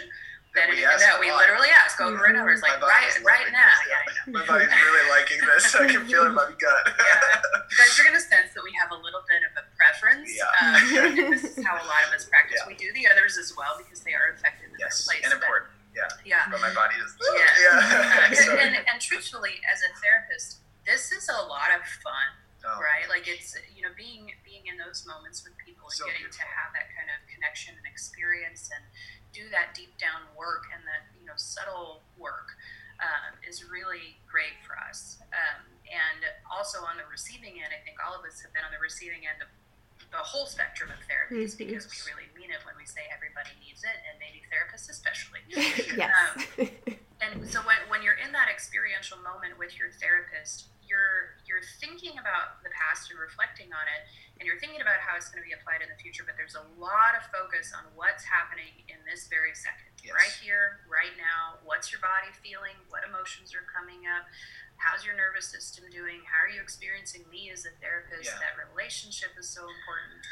[0.55, 2.51] that we, that we literally ask over and over.
[2.51, 3.71] It's like right, right now.
[3.87, 5.75] Yeah, My body's really liking this.
[5.75, 6.85] I can feel it in my gut.
[6.99, 7.41] yeah.
[7.71, 8.05] You guys are
[10.37, 10.47] Yeah.
[10.61, 12.61] Um, this is how a lot of us practice.
[12.63, 12.69] Yeah.
[12.69, 15.05] We do the others as well because they are effective in yes.
[15.05, 15.25] their place.
[15.25, 15.71] And important.
[15.97, 16.09] yeah.
[16.25, 16.51] Yeah.
[16.51, 17.17] But my body is.
[17.19, 17.41] Yeah.
[17.59, 18.29] yeah.
[18.29, 22.39] Uh, and, and, and truthfully, as a therapist, this is a lot of fun.
[22.61, 22.77] Oh.
[22.77, 26.29] Right, like it's you know being being in those moments with people and so getting
[26.29, 26.45] beautiful.
[26.45, 28.85] to have that kind of connection and experience and
[29.33, 32.53] do that deep down work and that you know subtle work
[33.01, 35.19] um, is really great for us.
[35.33, 38.71] Um, and also on the receiving end, I think all of us have been on
[38.71, 39.49] the receiving end of
[40.11, 41.71] the whole spectrum of therapies mm-hmm.
[41.71, 45.41] because we really mean it when we say everybody needs it, and maybe therapists especially.
[45.97, 46.11] yes.
[46.11, 46.67] Um,
[47.23, 52.15] and so when, when you're in that experiential moment with your therapist, you're you're thinking
[52.15, 54.07] about the past and reflecting on it,
[54.39, 56.23] and you're thinking about how it's going to be applied in the future.
[56.23, 60.15] But there's a lot of focus on what's happening in this very second, yes.
[60.15, 61.59] right here, right now.
[61.67, 62.79] What's your body feeling?
[62.87, 64.31] What emotions are coming up?
[64.79, 66.23] How's your nervous system doing?
[66.25, 68.31] How are you experiencing me as a therapist?
[68.31, 68.41] Yeah.
[68.41, 70.23] That relationship is so important.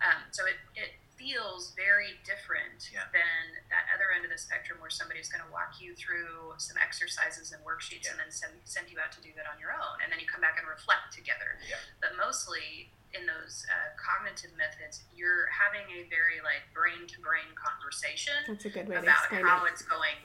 [0.00, 3.10] Um, so it, it feels very different yeah.
[3.10, 6.78] than that other end of the spectrum where somebody's going to walk you through some
[6.78, 8.14] exercises and worksheets yeah.
[8.14, 9.98] and then send, send you out to do that on your own.
[9.98, 11.58] And then you come back and reflect together.
[11.66, 11.82] Yeah.
[11.98, 17.50] But mostly in those uh, cognitive methods, you're having a very like brain to brain
[17.58, 19.74] conversation That's a good way about how it.
[19.74, 20.22] it's going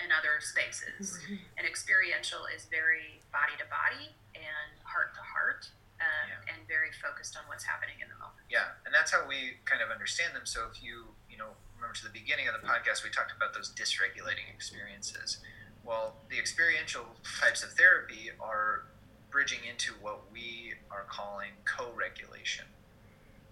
[0.00, 1.20] in other spaces.
[1.20, 1.60] Mm-hmm.
[1.60, 5.68] And experiential is very body to body and heart to heart.
[6.00, 6.56] Um, yeah.
[6.56, 6.88] and very
[7.20, 8.40] focused on what's happening in the moment.
[8.48, 10.48] Yeah, and that's how we kind of understand them.
[10.48, 13.52] So if you, you know, remember to the beginning of the podcast, we talked about
[13.52, 15.44] those dysregulating experiences.
[15.84, 17.04] Well, the experiential
[17.40, 18.88] types of therapy are
[19.30, 22.64] bridging into what we are calling co-regulation.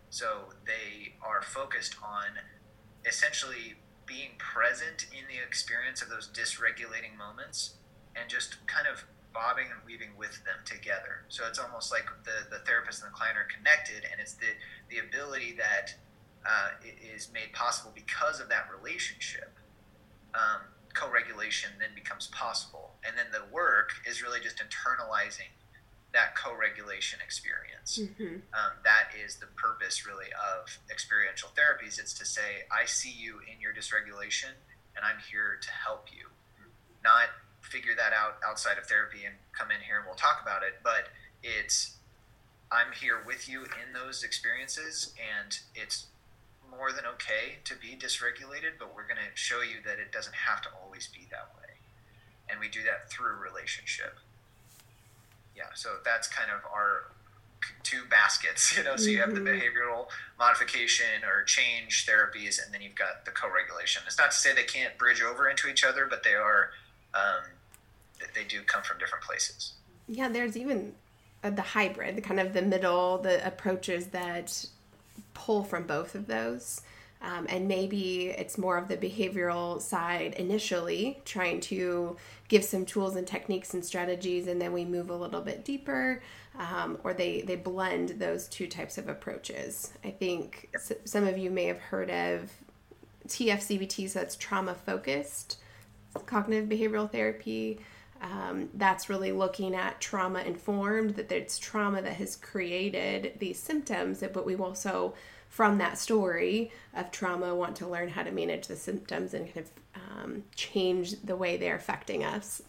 [0.09, 2.40] So they are focused on
[3.04, 3.76] essentially
[4.07, 7.74] being present in the experience of those dysregulating moments
[8.16, 9.04] and just kind of
[9.38, 11.22] bobbing and weaving with them together.
[11.31, 14.51] So it's almost like the, the therapist and the client are connected, and it's the,
[14.90, 15.94] the ability that
[16.42, 16.74] uh,
[17.14, 19.55] is made possible because of that relationship.
[20.35, 22.98] Um, co regulation then becomes possible.
[23.07, 25.55] And then the work is really just internalizing
[26.12, 28.01] that co-regulation experience.
[28.01, 28.40] Mm-hmm.
[28.57, 32.01] Um, that is the purpose really of experiential therapies.
[32.01, 34.57] It's to say, I see you in your dysregulation,
[34.96, 36.27] and I'm here to help you.
[37.05, 37.29] Not
[37.68, 40.81] figure that out outside of therapy and come in here and we'll talk about it,
[40.83, 41.09] but
[41.42, 41.96] it's
[42.70, 46.07] I'm here with you in those experiences, and it's
[46.70, 50.35] more than okay to be dysregulated, but we're going to show you that it doesn't
[50.35, 51.81] have to always be that way.
[52.50, 54.20] And we do that through relationship
[55.59, 57.11] yeah, so that's kind of our
[57.83, 58.96] two baskets, you know.
[58.96, 59.59] So you have the mm-hmm.
[59.59, 60.07] behavioral
[60.38, 64.02] modification or change therapies, and then you've got the co-regulation.
[64.07, 66.70] It's not to say they can't bridge over into each other, but they are
[67.12, 67.42] um,
[68.35, 69.74] they do come from different places.
[70.07, 70.94] Yeah, there's even
[71.44, 74.66] uh, the hybrid, the kind of the middle, the approaches that
[75.35, 76.81] pull from both of those.
[77.20, 83.16] Um, and maybe it's more of the behavioral side initially, trying to give some tools
[83.16, 86.22] and techniques and strategies, and then we move a little bit deeper,
[86.57, 89.92] um, or they, they blend those two types of approaches.
[90.04, 92.52] I think s- some of you may have heard of
[93.26, 95.59] TFCBT, so that's trauma focused
[96.26, 97.81] cognitive behavioral therapy.
[98.20, 104.24] Um, that's really looking at trauma informed, that it's trauma that has created these symptoms,
[104.33, 105.14] but we also
[105.48, 109.66] from that story of trauma want to learn how to manage the symptoms and kind
[109.66, 112.62] of um, change the way they're affecting us.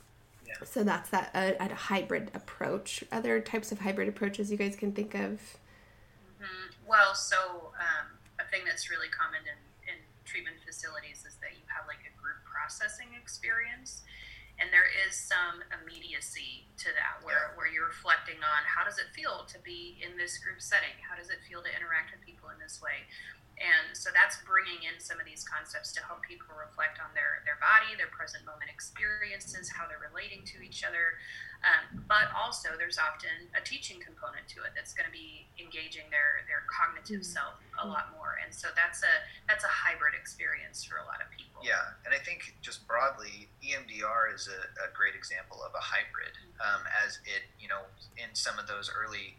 [0.47, 0.53] Yeah.
[0.63, 3.03] So that's that a, a, hybrid approach.
[3.11, 5.57] Other types of hybrid approaches you guys can think of?
[6.41, 6.87] Mm-hmm.
[6.87, 8.07] Well, so um,
[8.39, 12.13] a thing that's really common in, in treatment facilities is that you have like a
[12.19, 14.01] group processing experience
[14.59, 19.07] and there is some immediacy to that where, where you're reflecting on how does it
[19.15, 20.95] feel to be in this group setting?
[20.99, 23.07] How does it feel to interact with people in this way
[23.59, 27.43] and so that's bringing in some of these concepts to help people reflect on their,
[27.43, 31.19] their body, their present moment experiences, how they're relating to each other.
[31.59, 36.07] Um, but also, there's often a teaching component to it that's going to be engaging
[36.07, 37.35] their, their cognitive mm-hmm.
[37.35, 38.39] self a lot more.
[38.39, 41.59] And so that's a that's a hybrid experience for a lot of people.
[41.59, 46.31] Yeah, and I think just broadly, EMDR is a, a great example of a hybrid,
[46.31, 46.63] mm-hmm.
[46.63, 47.83] um, as it you know
[48.15, 49.35] in some of those early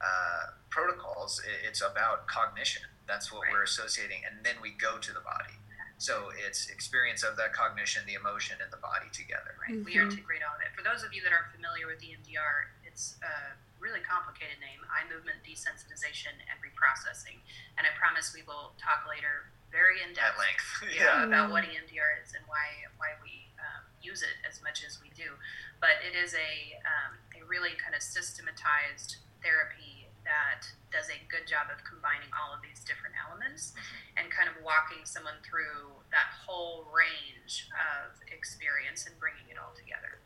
[0.00, 3.52] uh, protocols, it's about cognition that's what right.
[3.52, 5.56] we're associating, and then we go to the body.
[5.96, 9.54] So it's experience of that cognition, the emotion, and the body together.
[9.62, 9.78] Right.
[9.78, 9.88] Mm-hmm.
[9.88, 10.74] We integrate all of it.
[10.74, 15.06] For those of you that aren't familiar with EMDR, it's a really complicated name: eye
[15.06, 17.38] movement desensitization and reprocessing.
[17.78, 21.62] And I promise we will talk later, very in depth, at length, yeah, about what
[21.64, 25.38] EMDR is and why why we um, use it as much as we do.
[25.78, 31.46] But it is a um, a really kind of systematized therapy that does a good
[31.46, 34.24] job of combining all of these different elements mm-hmm.
[34.24, 39.76] and kind of walking someone through that whole range of experience and bringing it all
[39.76, 40.18] together.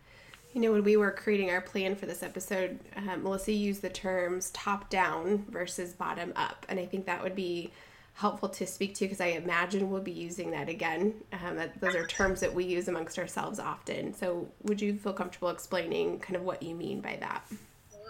[0.55, 3.91] You know, when we were creating our plan for this episode, um, Melissa used the
[3.91, 6.65] terms top down versus bottom up.
[6.69, 7.71] And I think that would be
[8.15, 11.15] helpful to speak to because I imagine we'll be using that again.
[11.33, 14.15] Um, that, those are terms that we use amongst ourselves often.
[14.15, 17.45] So, would you feel comfortable explaining kind of what you mean by that?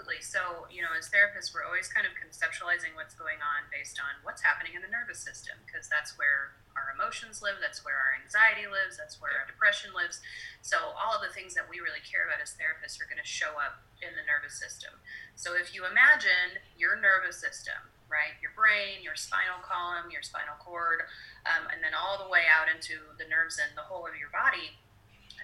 [0.08, 0.24] Absolutely.
[0.24, 4.16] So, you know, as therapists, we're always kind of conceptualizing what's going on based on
[4.24, 8.16] what's happening in the nervous system, because that's where our emotions live, that's where our
[8.16, 10.24] anxiety lives, that's where our depression lives.
[10.62, 13.28] So, all of the things that we really care about as therapists are going to
[13.28, 14.96] show up in the nervous system.
[15.36, 20.56] So, if you imagine your nervous system, right, your brain, your spinal column, your spinal
[20.62, 21.04] cord,
[21.44, 24.32] um, and then all the way out into the nerves and the whole of your
[24.32, 24.78] body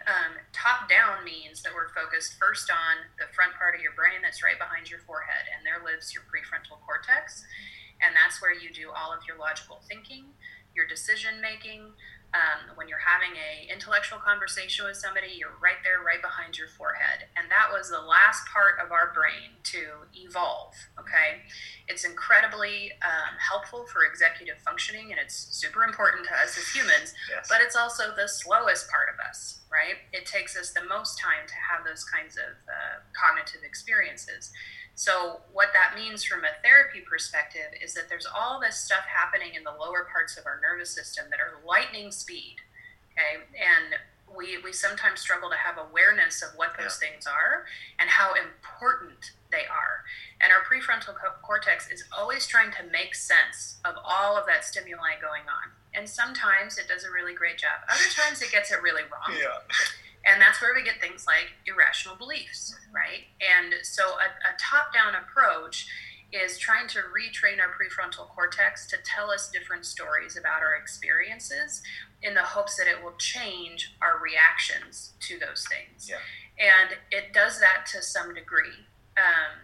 [0.07, 4.21] um, top down means that we're focused first on the front part of your brain
[4.23, 7.45] that's right behind your forehead, and there lives your prefrontal cortex.
[8.03, 10.35] And that's where you do all of your logical thinking,
[10.77, 11.95] your decision making,
[12.35, 16.69] um, when you're having a intellectual conversation with somebody you're right there right behind your
[16.69, 17.31] forehead.
[17.37, 21.47] And that was the last part of our brain to evolve okay?
[21.87, 27.15] It's incredibly um, helpful for executive functioning and it's super important to us as humans
[27.31, 27.47] yes.
[27.49, 29.99] but it's also the slowest part of us right?
[30.13, 34.55] It takes us the most time to have those kinds of uh, cognitive experiences
[34.95, 39.55] so, what that means from a therapy perspective is that there's all this stuff happening
[39.55, 42.57] in the lower parts of our nervous system that are lightning speed.
[43.11, 43.43] Okay.
[43.59, 43.99] And
[44.37, 47.11] we, we sometimes struggle to have awareness of what those yeah.
[47.11, 47.67] things are
[47.99, 50.07] and how important they are.
[50.41, 54.65] And our prefrontal co- cortex is always trying to make sense of all of that
[54.65, 55.71] stimuli going on.
[55.95, 57.83] And sometimes it does a really great job.
[57.91, 59.39] Other times it gets it really wrong.
[59.39, 59.59] Yeah.
[60.27, 63.29] And that's where we get things like irrational beliefs, right?
[63.41, 65.87] And so a, a top down approach
[66.33, 71.83] is trying to retrain our prefrontal cortex to tell us different stories about our experiences
[72.23, 76.09] in the hopes that it will change our reactions to those things.
[76.09, 76.17] Yeah.
[76.59, 78.87] And it does that to some degree.
[79.17, 79.61] Um,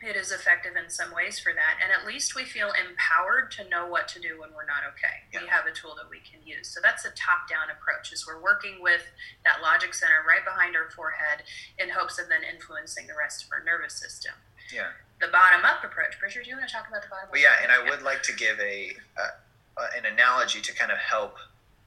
[0.00, 1.76] it is effective in some ways for that.
[1.82, 5.28] And at least we feel empowered to know what to do when we're not okay.
[5.32, 5.44] Yeah.
[5.44, 6.68] We have a tool that we can use.
[6.68, 9.04] So that's a top down approach is we're working with
[9.44, 11.44] that logic center right behind our forehead
[11.76, 14.32] in hopes of then influencing the rest of our nervous system.
[14.72, 14.96] Yeah.
[15.20, 16.18] The bottom up approach.
[16.18, 18.22] Bridger, do you want to talk about the bottom well, yeah, and I would like
[18.24, 19.36] to give a uh,
[19.96, 21.36] an analogy to kind of help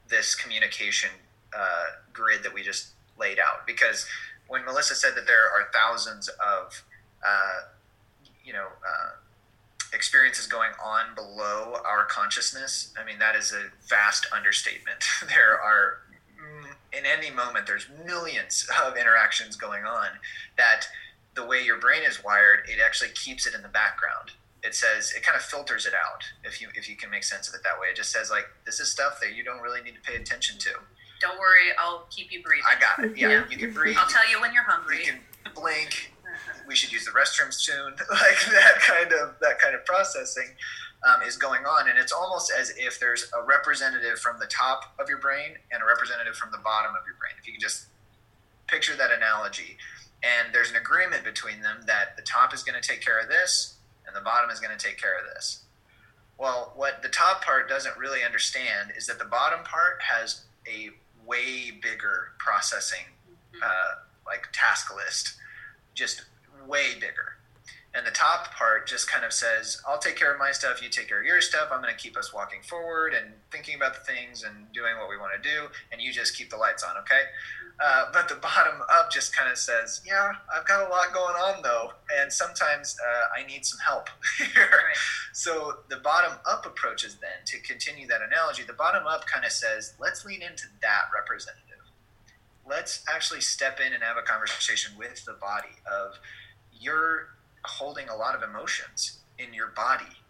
[0.08, 1.10] this communication
[1.56, 4.06] uh, grid that we just laid out because
[4.48, 6.82] when Melissa said that there are thousands of
[7.26, 7.73] uh,
[8.44, 9.10] you know uh,
[9.92, 15.04] experiences going on below our consciousness i mean that is a vast understatement.
[15.28, 15.98] There are
[16.38, 20.08] mm, in any moment there's millions of interactions going on
[20.56, 20.86] that
[21.34, 24.32] the way your brain is wired it actually keeps it in the background.
[24.62, 27.48] It says it kind of filters it out if you if you can make sense
[27.48, 27.88] of it that way.
[27.88, 30.58] It just says like this is stuff that you don't really need to pay attention
[30.58, 30.70] to.
[31.20, 32.64] Don't worry i'll keep you breathing.
[32.68, 33.16] I got it.
[33.16, 33.44] Yeah, yeah.
[33.50, 33.96] you can breathe.
[33.98, 34.98] I'll tell you when you're hungry.
[34.98, 35.20] You can
[35.54, 36.13] blink
[36.66, 37.94] we should use the restroom soon.
[38.10, 40.54] Like that kind of that kind of processing
[41.04, 44.94] um, is going on and it's almost as if there's a representative from the top
[44.98, 47.60] of your brain and a representative from the bottom of your brain if you can
[47.60, 47.86] just
[48.66, 49.76] picture that analogy.
[50.22, 53.28] And there's an agreement between them that the top is going to take care of
[53.28, 55.64] this and the bottom is going to take care of this.
[56.38, 60.90] Well what the top part doesn't really understand is that the bottom part has a
[61.26, 63.62] way bigger processing mm-hmm.
[63.62, 65.34] uh, like task list.
[65.94, 66.24] Just
[66.68, 67.38] way bigger.
[67.94, 70.88] And the top part just kind of says, I'll take care of my stuff, you
[70.88, 71.68] take care of your stuff.
[71.70, 75.08] I'm going to keep us walking forward and thinking about the things and doing what
[75.08, 75.68] we want to do.
[75.92, 77.22] And you just keep the lights on, okay?
[77.78, 81.34] Uh, but the bottom up just kind of says, Yeah, I've got a lot going
[81.34, 81.92] on though.
[82.18, 84.82] And sometimes uh, I need some help here.
[85.32, 88.62] So the bottom up approaches then to continue that analogy.
[88.64, 91.62] The bottom up kind of says, Let's lean into that representative.
[92.66, 96.18] Let's actually step in and have a conversation with the body of,
[96.84, 97.28] you're
[97.64, 100.20] holding a lot of emotions in your body.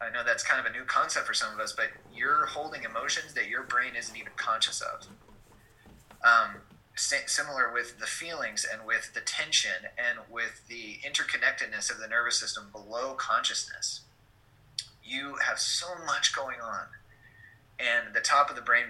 [0.00, 2.82] I know that's kind of a new concept for some of us, but you're holding
[2.82, 5.06] emotions that your brain isn't even conscious of.
[6.24, 6.56] Um,
[6.96, 12.38] similar with the feelings and with the tension and with the interconnectedness of the nervous
[12.40, 14.00] system below consciousness.
[15.04, 16.86] You have so much going on,
[17.78, 18.86] and the top of the brain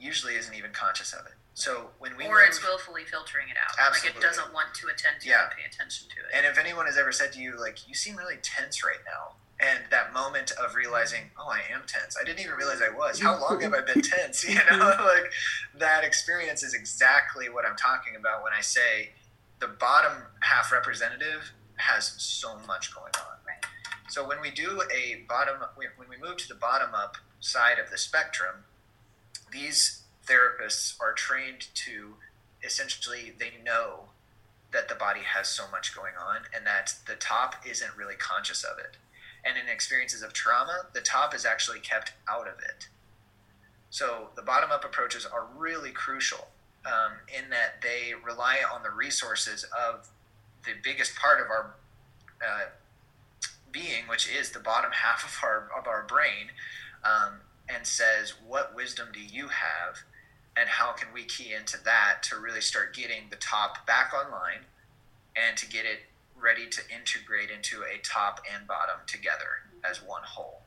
[0.00, 1.34] usually isn't even conscious of it.
[1.54, 4.20] So when we or move, it's willfully filtering it out, absolutely.
[4.20, 5.44] like it doesn't want to attend to yeah.
[5.44, 6.30] and pay attention to it.
[6.34, 9.34] And if anyone has ever said to you, like, you seem really tense right now,
[9.60, 12.16] and that moment of realizing, oh, I am tense.
[12.18, 13.20] I didn't even realize I was.
[13.20, 14.44] How long have I been tense?
[14.48, 15.32] You know, like
[15.78, 19.10] that experience is exactly what I'm talking about when I say
[19.58, 23.36] the bottom half representative has so much going on.
[23.46, 23.64] Right.
[24.08, 27.90] So when we do a bottom, when we move to the bottom up side of
[27.90, 28.64] the spectrum,
[29.52, 32.14] these therapists are trained to
[32.62, 34.10] essentially they know
[34.72, 38.62] that the body has so much going on and that the top isn't really conscious
[38.62, 38.96] of it.
[39.44, 42.88] And in experiences of trauma, the top is actually kept out of it.
[43.90, 46.48] So the bottom up approaches are really crucial
[46.86, 50.08] um, in that they rely on the resources of
[50.64, 51.74] the biggest part of our
[52.46, 52.66] uh,
[53.72, 56.50] being, which is the bottom half of our of our brain,
[57.04, 59.98] um, and says, "What wisdom do you have?"
[60.56, 64.66] And how can we key into that to really start getting the top back online
[65.36, 66.00] and to get it
[66.40, 70.62] ready to integrate into a top and bottom together as one whole.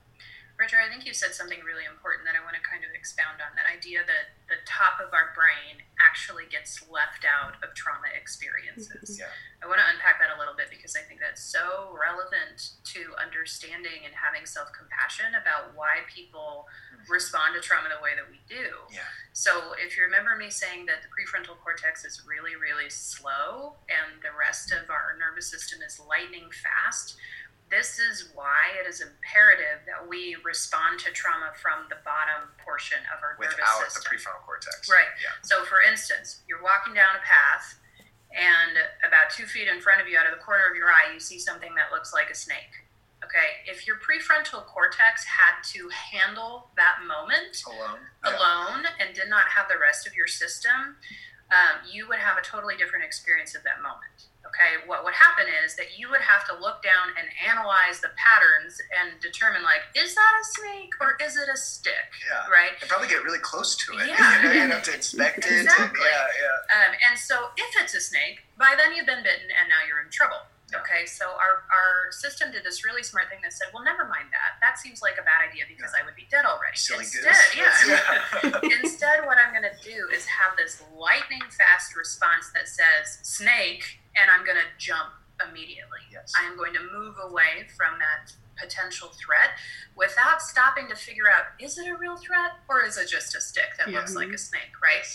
[0.53, 3.41] Bridger, I think you said something really important that I want to kind of expound
[3.41, 8.13] on that idea that the top of our brain actually gets left out of trauma
[8.13, 9.17] experiences.
[9.17, 9.33] Yeah.
[9.63, 13.17] I want to unpack that a little bit because I think that's so relevant to
[13.17, 17.09] understanding and having self compassion about why people mm-hmm.
[17.09, 18.77] respond to trauma the way that we do.
[18.93, 19.09] Yeah.
[19.33, 24.21] So, if you remember me saying that the prefrontal cortex is really, really slow and
[24.21, 27.17] the rest of our nervous system is lightning fast,
[27.73, 33.01] this is why it is imperative that we respond to trauma from the bottom portion
[33.09, 34.05] of our Without nervous system.
[34.05, 34.85] the prefrontal cortex.
[34.85, 35.09] Right.
[35.17, 35.33] Yeah.
[35.41, 37.81] So, for instance, you're walking down a path,
[38.29, 41.09] and about two feet in front of you, out of the corner of your eye,
[41.13, 42.85] you see something that looks like a snake.
[43.25, 48.99] Okay, if your prefrontal cortex had to handle that moment alone, alone yeah.
[48.99, 50.99] and did not have the rest of your system,
[51.49, 55.49] um, you would have a totally different experience of that moment okay, what would happen
[55.65, 59.81] is that you would have to look down and analyze the patterns and determine like,
[59.97, 62.13] is that a snake or is it a stick?
[62.29, 62.45] Yeah.
[62.53, 62.77] Right.
[62.79, 64.07] And probably get really close to it.
[64.07, 64.53] Yeah.
[64.53, 65.57] you know, have to inspect exactly.
[65.57, 65.81] it.
[65.81, 66.77] And, yeah, yeah.
[66.77, 70.05] Um, and so if it's a snake, by then you've been bitten and now you're
[70.05, 70.45] in trouble.
[70.73, 74.33] Okay, so our, our system did this really smart thing that said, well, never mind
[74.33, 74.57] that.
[74.57, 76.01] That seems like a bad idea because yeah.
[76.01, 76.77] I would be dead already.
[76.77, 77.85] Silly Instead, goose.
[77.85, 78.57] yeah.
[78.81, 84.01] Instead, what I'm going to do is have this lightning fast response that says snake,
[84.15, 85.09] and I'm going to jump
[85.41, 86.03] immediately.
[86.11, 86.31] Yes.
[86.39, 89.57] I am going to move away from that potential threat
[89.95, 93.41] without stopping to figure out is it a real threat or is it just a
[93.41, 93.97] stick that yeah.
[93.97, 94.35] looks like mm-hmm.
[94.35, 95.05] a snake, right?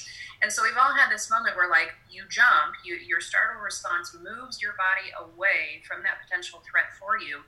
[0.43, 4.15] And so we've all had this moment where, like, you jump, you, your startle response
[4.15, 7.43] moves your body away from that potential threat for you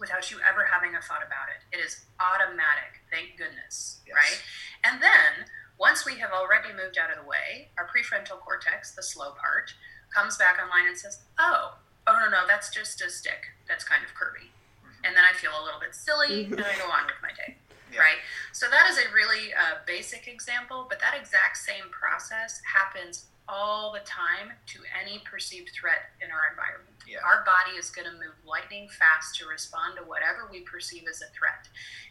[0.00, 1.62] without you ever having a thought about it.
[1.70, 4.16] It is automatic, thank goodness, yes.
[4.18, 4.38] right?
[4.82, 5.46] And then
[5.78, 9.70] once we have already moved out of the way, our prefrontal cortex, the slow part,
[10.14, 11.74] comes back online and says, oh,
[12.06, 14.46] oh no, no, that's just a stick that's kind of curvy.
[14.46, 15.04] Mm-hmm.
[15.04, 17.56] And then I feel a little bit silly and I go on with my day
[17.94, 18.00] yeah.
[18.00, 18.20] right?
[18.52, 23.92] So that is a really uh, basic example, but that exact same process happens all
[23.92, 26.93] the time to any perceived threat in our environment.
[27.06, 27.24] Yeah.
[27.24, 31.22] Our body is going to move lightning fast to respond to whatever we perceive as
[31.22, 31.68] a threat.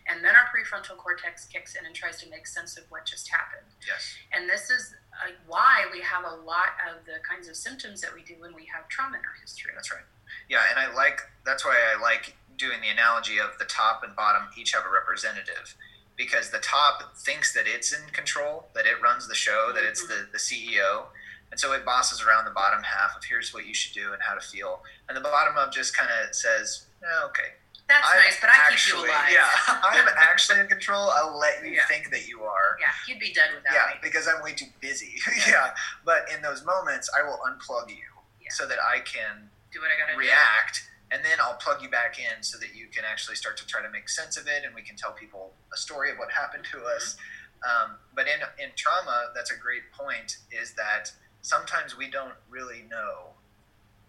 [0.07, 3.29] And then our prefrontal cortex kicks in and tries to make sense of what just
[3.29, 3.67] happened.
[3.87, 4.15] Yes.
[4.31, 8.13] And this is uh, why we have a lot of the kinds of symptoms that
[8.13, 9.71] we do when we have trauma in our history.
[9.75, 10.05] That's right.
[10.49, 14.15] Yeah, and I like that's why I like doing the analogy of the top and
[14.15, 15.75] bottom each have a representative
[16.15, 20.05] because the top thinks that it's in control, that it runs the show, that it's
[20.05, 21.05] the, the CEO.
[21.53, 24.19] And so it bosses around the bottom half of here's what you should do and
[24.19, 24.81] how to feel.
[25.07, 27.53] And the bottom up just kind of says, oh, okay.
[27.87, 29.29] That's I'm nice, but I actually, keep you alive.
[29.29, 29.49] Yeah,
[29.85, 31.13] I'm actually in control.
[31.13, 31.85] I'll let you yeah.
[31.85, 32.81] think that you are.
[32.81, 33.99] Yeah, you'd be dead without yeah, me.
[34.01, 35.13] because I'm way too busy.
[35.47, 38.09] yeah, but in those moments, I will unplug you
[38.41, 38.49] yeah.
[38.49, 40.89] so that I can do what I gotta react.
[40.89, 43.67] Do and then I'll plug you back in so that you can actually start to
[43.67, 46.31] try to make sense of it, and we can tell people a story of what
[46.31, 47.15] happened to us.
[47.61, 50.37] Um, but in in trauma, that's a great point.
[50.49, 51.11] Is that
[51.43, 53.35] sometimes we don't really know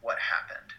[0.01, 0.73] what happened,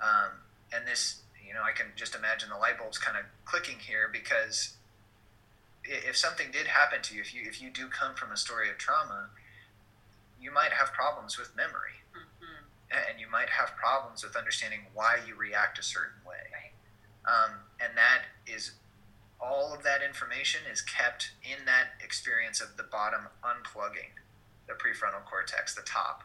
[0.00, 0.30] um,
[0.72, 4.08] and this, you know, I can just imagine the light bulbs kind of clicking here
[4.10, 4.74] because
[5.84, 8.70] if something did happen to you, if you if you do come from a story
[8.70, 9.28] of trauma,
[10.40, 12.00] you might have problems with memory.
[12.92, 16.76] And you might have problems with understanding why you react a certain way.
[17.24, 18.72] Um, and that is
[19.40, 24.20] all of that information is kept in that experience of the bottom unplugging
[24.66, 26.22] the prefrontal cortex, the top,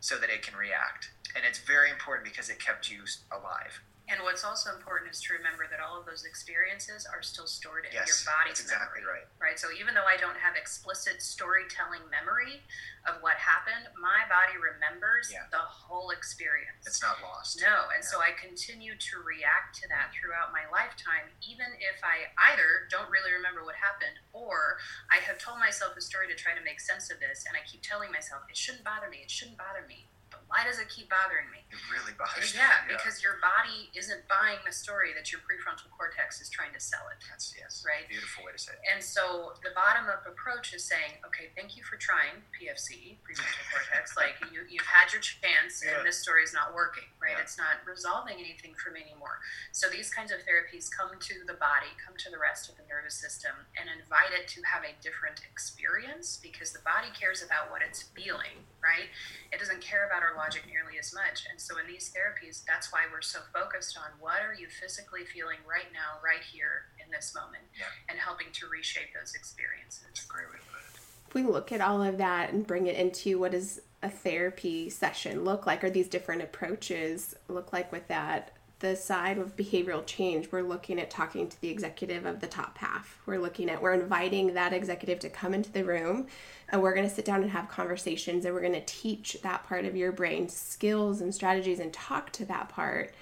[0.00, 1.10] so that it can react.
[1.36, 3.80] And it's very important because it kept you alive.
[4.10, 7.86] And what's also important is to remember that all of those experiences are still stored
[7.86, 9.22] in yes, your body's exactly memory.
[9.38, 9.54] Right.
[9.54, 9.58] Right.
[9.62, 12.58] So even though I don't have explicit storytelling memory
[13.06, 15.46] of what happened, my body remembers yeah.
[15.54, 16.82] the whole experience.
[16.90, 17.62] It's not lost.
[17.62, 17.86] No.
[17.94, 18.10] And yeah.
[18.10, 23.08] so I continue to react to that throughout my lifetime, even if I either don't
[23.14, 26.82] really remember what happened or I have told myself a story to try to make
[26.82, 29.86] sense of this and I keep telling myself, it shouldn't bother me, it shouldn't bother
[29.86, 30.10] me
[30.50, 31.62] why does it keep bothering me?
[31.70, 32.90] It really bothers yeah, me.
[32.90, 36.82] Yeah, because your body isn't buying the story that your prefrontal cortex is trying to
[36.82, 37.22] sell it.
[37.30, 37.86] That's yes.
[37.86, 38.02] Right.
[38.10, 38.82] Beautiful way to say it.
[38.90, 43.64] And so the bottom up approach is saying, okay, thank you for trying PFC, prefrontal
[43.70, 44.12] cortex.
[44.20, 45.96] Like you, you've had your chance, yeah.
[45.96, 47.06] and this story is not working.
[47.22, 47.38] Right.
[47.38, 47.46] Yeah.
[47.46, 49.38] It's not resolving anything for me anymore.
[49.72, 52.84] So these kinds of therapies come to the body, come to the rest of the
[52.90, 57.70] nervous system, and invite it to have a different experience because the body cares about
[57.70, 58.66] what it's feeling.
[58.82, 59.08] Right.
[59.54, 61.46] It doesn't care about our neurologic nearly as much.
[61.50, 65.24] And so in these therapies, that's why we're so focused on what are you physically
[65.24, 67.86] feeling right now, right here in this moment, Yeah.
[68.08, 70.02] and helping to reshape those experiences.
[70.06, 71.00] That's a great way to put it.
[71.28, 74.90] If we look at all of that and bring it into what does a therapy
[74.90, 80.04] session look like, or these different approaches look like with that, the side of behavioral
[80.06, 83.18] change, we're looking at talking to the executive of the top half.
[83.26, 86.28] We're looking at, we're inviting that executive to come into the room
[86.70, 89.64] and we're going to sit down and have conversations and we're going to teach that
[89.64, 93.12] part of your brain skills and strategies and talk to that part.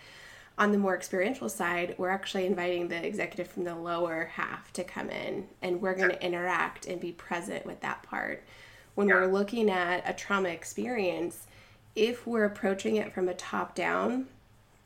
[0.59, 4.85] On the more experiential side, we're actually inviting the executive from the lower half to
[4.85, 8.43] come in and we're going to interact and be present with that part.
[8.95, 9.15] When Yeah.
[9.15, 11.47] we're looking at a trauma experience,
[11.95, 14.27] if we're approaching it from a top down,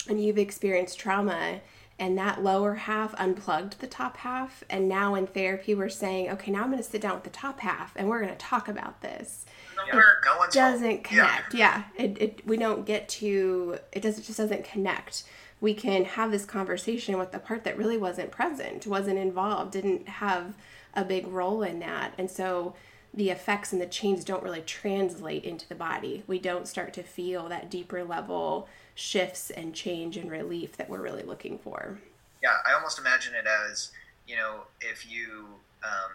[0.09, 1.61] and you've experienced trauma
[2.03, 4.65] and that lower half unplugged the top half.
[4.69, 7.31] And now in therapy we're saying okay now i'm going to sit down with the
[7.31, 9.47] top half and we're going to talk about this.
[9.87, 9.95] Yeah.
[9.95, 11.27] No doesn't Yeah.
[11.29, 11.55] connect.
[11.55, 15.23] Yeah, It, it we don't get to it does it just doesn't connect.
[15.61, 20.09] We can have this conversation with the part that really wasn't present wasn't involved didn't
[20.09, 20.57] have
[20.95, 22.15] a big role in that.
[22.19, 22.75] And so
[23.15, 26.25] the effects and the change don't really translate into the body.
[26.27, 31.01] We don't start to feel that deeper level shifts and change and relief that we're
[31.01, 31.99] really looking for
[32.43, 33.91] Yeah, I almost imagine it as
[34.27, 35.47] you know, if you
[35.83, 36.13] um,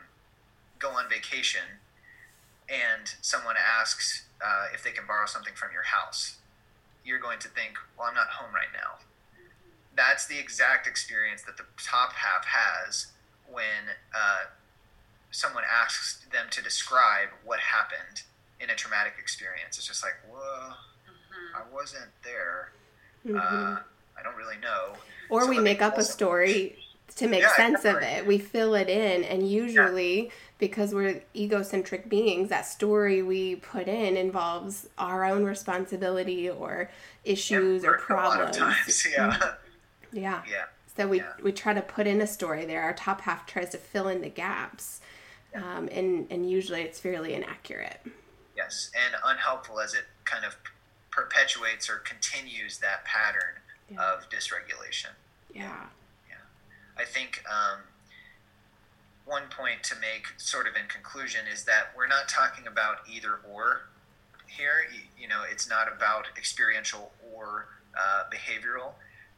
[0.80, 1.62] go on vacation
[2.70, 6.38] and someone asks uh, if they can borrow something from your house,
[7.04, 9.00] you're going to think, "Well, I'm not home right now."
[9.96, 13.08] That's the exact experience that the top half has
[13.50, 14.46] when uh,
[15.32, 18.24] someone asks them to describe what happened
[18.60, 19.78] in a traumatic experience.
[19.78, 20.74] It's just like, "Whoa.
[21.58, 22.72] I wasn't there.
[23.26, 23.38] Mhm.
[23.38, 23.80] Uh,
[24.18, 24.96] I don't really know."
[25.30, 26.78] or So we make up a story
[27.16, 32.08] to make Yeah, sense of it we fill it in and usually because we're egocentric
[32.10, 36.90] beings that story we put in involves our own responsibility or
[37.26, 39.54] issues or a lot of problems times, yeah,
[40.12, 40.66] yeah yeah.
[40.96, 41.34] so we Yeah.
[41.42, 44.22] we try to put in a story there our top half tries to fill in
[44.22, 45.02] the gaps
[45.56, 48.00] um, and and usually it's fairly inaccurate
[48.56, 50.56] Yes, and unhelpful as it kind of
[51.22, 53.56] perpetuates or continues that pattern
[53.90, 54.14] Yeah.
[54.14, 55.10] of dysregulation.
[55.54, 55.88] yeah
[56.30, 56.36] Yeah.
[56.96, 57.80] I think um,
[59.26, 63.40] one point to make, sort of in conclusion, is that we're not talking about either
[63.50, 63.82] or
[64.46, 64.86] here.
[64.94, 68.92] You, you know, it's not about experiential or uh, behavioral.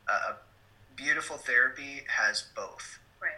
[0.08, 0.34] Uh,
[0.98, 3.00] beautiful therapy has both.
[3.22, 3.32] Right.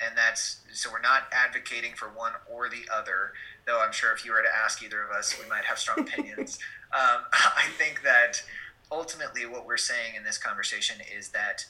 [0.00, 3.32] and that's so we're not advocating for one or the other
[3.66, 6.00] though i'm sure if you were to ask either of us we might have strong
[6.00, 6.58] opinions
[6.92, 8.42] um, i think that
[8.90, 11.64] ultimately what we're saying in this conversation is that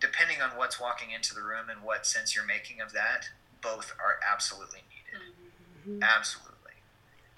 [0.00, 3.26] depending on what's walking into the room and what sense you're making of that
[3.62, 5.22] both are absolutely needed
[5.88, 6.02] Mhm.
[6.02, 6.58] absolutely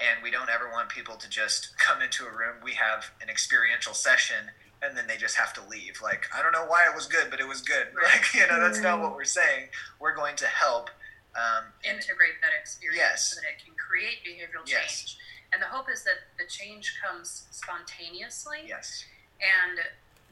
[0.00, 3.28] and we don't ever want people to just come into a room we have an
[3.28, 4.50] experiential session
[4.82, 7.30] and then they just have to leave like i don't know why it was good
[7.30, 8.04] but it was good Right.
[8.12, 9.68] like you know that's not what we're saying
[10.00, 10.90] we're going to help
[11.36, 13.34] um, integrate that experience Yes.
[13.34, 15.00] so that it can create behavioral Yes.
[15.02, 15.16] change.
[15.54, 18.66] And the hope is that the change comes spontaneously.
[18.66, 19.06] yes
[19.38, 19.78] And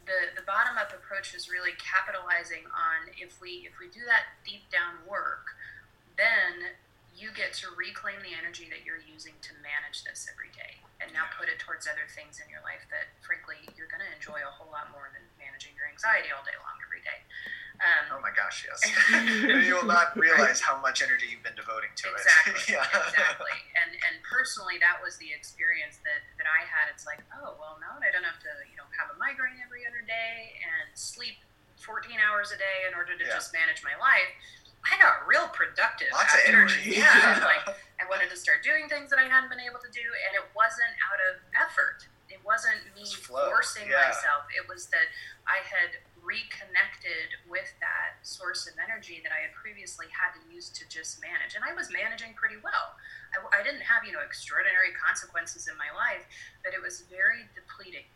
[0.02, 4.34] the, the bottom up approach is really capitalizing on if we if we do that
[4.42, 5.54] deep down work,
[6.18, 6.74] then
[7.14, 11.12] you get to reclaim the energy that you're using to manage this every day and
[11.14, 14.42] now put it towards other things in your life that frankly you're going to enjoy
[14.42, 17.22] a whole lot more than managing your anxiety all day long every day.
[17.82, 18.78] Um, oh my gosh yes.
[19.66, 22.86] You will not realize how much energy you've been devoting to exactly it yeah.
[23.10, 23.58] exactly.
[23.74, 26.86] And and personally that was the experience that that i had.
[26.94, 29.58] It's like oh well now that i don't have to you know have a migraine
[29.58, 31.42] every other day and sleep
[31.82, 33.34] 14 hours a day in order to Yeah.
[33.34, 34.30] just manage my life
[34.86, 36.94] i got real productive lots of energy.
[37.02, 37.42] yeah.
[37.42, 37.66] like
[37.98, 40.46] i wanted to start doing things that i hadn't been able to do and it
[40.54, 42.06] wasn't out of effort.
[42.30, 44.08] It wasn't me It's flow, forcing yeah.
[44.08, 44.48] myself.
[44.56, 45.10] It was that
[45.50, 46.00] i had
[46.32, 51.20] reconnected with that source of energy that I had previously had to use to just
[51.20, 51.52] manage.
[51.52, 52.96] And I was managing pretty well.
[53.36, 56.24] I, I didn't have, you know, extraordinary consequences in my life,
[56.64, 58.08] but it was very depleting.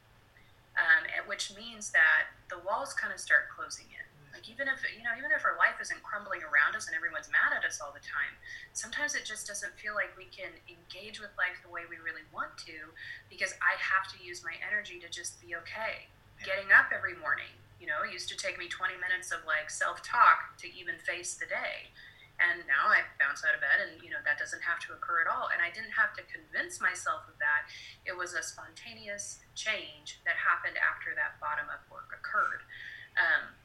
[0.76, 4.04] Um, which means that the walls kind of start closing in.
[4.28, 7.32] Like even if you know, even if our life isn't crumbling around us and everyone's
[7.32, 8.36] mad at us all the time,
[8.76, 12.28] sometimes it just doesn't feel like we can engage with life the way we really
[12.28, 12.92] want to,
[13.32, 16.12] because I have to use my energy to just be okay.
[16.44, 17.48] Getting up every morning,
[17.80, 21.34] you know, used to take me 20 minutes of like self talk to even face
[21.34, 21.92] the day.
[22.36, 25.24] And now I bounce out of bed and, you know, that doesn't have to occur
[25.24, 25.48] at all.
[25.48, 27.64] And I didn't have to convince myself of that.
[28.04, 32.60] It was a spontaneous change that happened after that bottom up work occurred.
[33.16, 33.56] Um,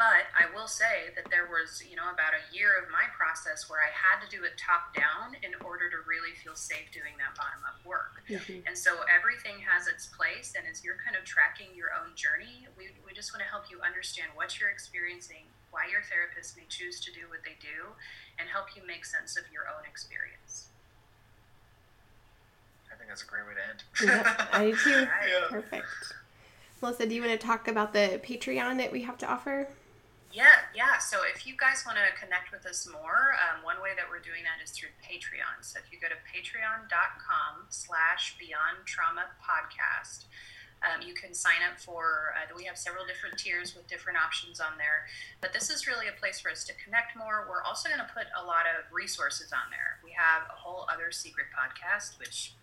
[0.00, 3.08] but I will will say that there was, you know, about a year of my
[3.16, 6.92] process where I had to do it top down in order to really feel safe
[6.92, 8.20] doing that bottom up work.
[8.28, 8.68] Mm-hmm.
[8.68, 10.52] And so everything has its place.
[10.52, 13.72] And as you're kind of tracking your own journey, we, we just want to help
[13.72, 17.96] you understand what you're experiencing, why your therapist may choose to do what they do,
[18.36, 20.68] and help you make sense of your own experience.
[22.92, 23.80] I think that's a great way to end.
[24.04, 25.08] yeah, I do too.
[25.08, 25.48] Yeah.
[25.48, 25.88] Perfect.
[26.84, 29.68] Melissa, do you want to talk about the Patreon that we have to offer?
[30.32, 30.98] Yeah, yeah.
[30.98, 34.22] So if you guys want to connect with us more, um, one way that we're
[34.22, 35.58] doing that is through Patreon.
[35.66, 40.30] So if you go to patreon.com slash beyond trauma podcast,
[40.86, 44.60] um, you can sign up for, uh, we have several different tiers with different options
[44.60, 45.10] on there.
[45.42, 47.44] But this is really a place for us to connect more.
[47.50, 49.98] We're also going to put a lot of resources on there.
[50.06, 52.54] We have a whole other secret podcast, which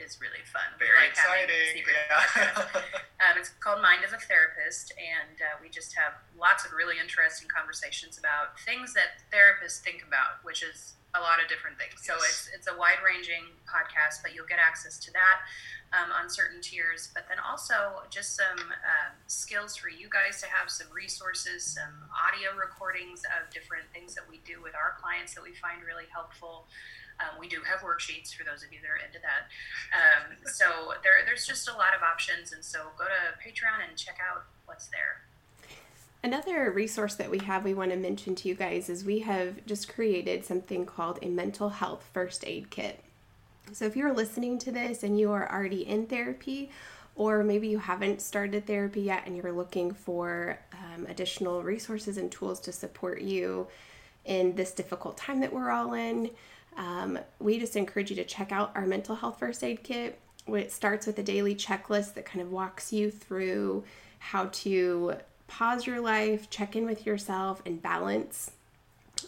[0.00, 0.66] is really fun.
[0.78, 1.82] Very like exciting.
[1.82, 2.80] Yeah.
[3.22, 6.96] um, it's called Mind as a Therapist, and uh, we just have lots of really
[6.98, 12.02] interesting conversations about things that therapists think about, which is a lot of different things.
[12.02, 12.10] Yes.
[12.10, 15.46] So it's it's a wide ranging podcast, but you'll get access to that
[15.94, 17.10] um, on certain tiers.
[17.14, 22.10] But then also just some um, skills for you guys to have some resources, some
[22.10, 26.10] audio recordings of different things that we do with our clients that we find really
[26.10, 26.66] helpful.
[27.20, 29.48] Um, we do have worksheets for those of you that are into that.
[29.94, 33.96] Um, so there, there's just a lot of options, and so go to Patreon and
[33.96, 35.22] check out what's there.
[36.22, 39.64] Another resource that we have we want to mention to you guys is we have
[39.66, 43.00] just created something called a mental health first aid kit.
[43.72, 46.70] So if you're listening to this and you are already in therapy,
[47.16, 52.32] or maybe you haven't started therapy yet and you're looking for um, additional resources and
[52.32, 53.66] tools to support you
[54.24, 56.30] in this difficult time that we're all in,
[56.76, 60.18] um, we just encourage you to check out our mental health first aid kit.
[60.46, 63.84] It starts with a daily checklist that kind of walks you through
[64.18, 65.14] how to
[65.46, 68.50] pause your life, check in with yourself, and balance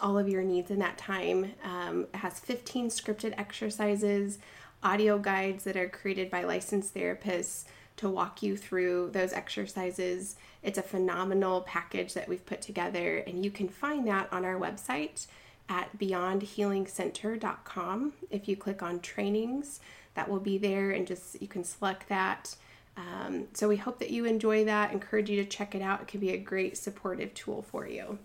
[0.01, 1.53] all of your needs in that time.
[1.65, 4.39] Um, it has 15 scripted exercises,
[4.83, 7.65] audio guides that are created by licensed therapists
[7.97, 10.37] to walk you through those exercises.
[10.63, 14.59] It's a phenomenal package that we've put together, and you can find that on our
[14.59, 15.27] website
[15.69, 18.13] at beyondhealingcenter.com.
[18.31, 19.81] If you click on trainings,
[20.15, 22.57] that will be there and just you can select that.
[22.97, 24.93] Um, so we hope that you enjoy that.
[24.93, 26.03] Encourage you to check it out.
[26.03, 28.19] It can be a great supportive tool for you.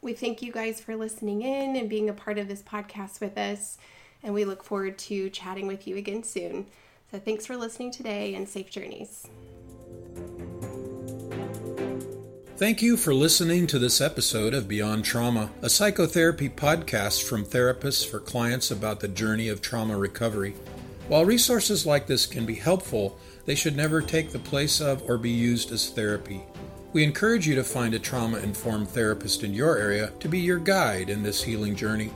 [0.00, 3.36] We thank you guys for listening in and being a part of this podcast with
[3.36, 3.78] us,
[4.22, 6.66] and we look forward to chatting with you again soon.
[7.10, 9.26] So thanks for listening today and safe journeys.
[12.58, 18.04] Thank you for listening to this episode of Beyond Trauma, a psychotherapy podcast from therapists
[18.04, 20.56] for clients about the journey of trauma recovery.
[21.06, 25.18] While resources like this can be helpful, they should never take the place of or
[25.18, 26.42] be used as therapy.
[26.92, 30.58] We encourage you to find a trauma informed therapist in your area to be your
[30.58, 32.10] guide in this healing journey.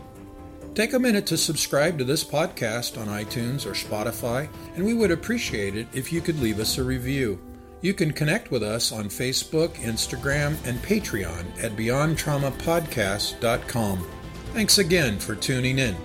[0.74, 5.12] Take a minute to subscribe to this podcast on iTunes or Spotify, and we would
[5.12, 7.38] appreciate it if you could leave us a review.
[7.82, 14.08] You can connect with us on Facebook, Instagram, and Patreon at BeyondTraumaPodcast.com.
[14.52, 15.96] Thanks again for tuning in.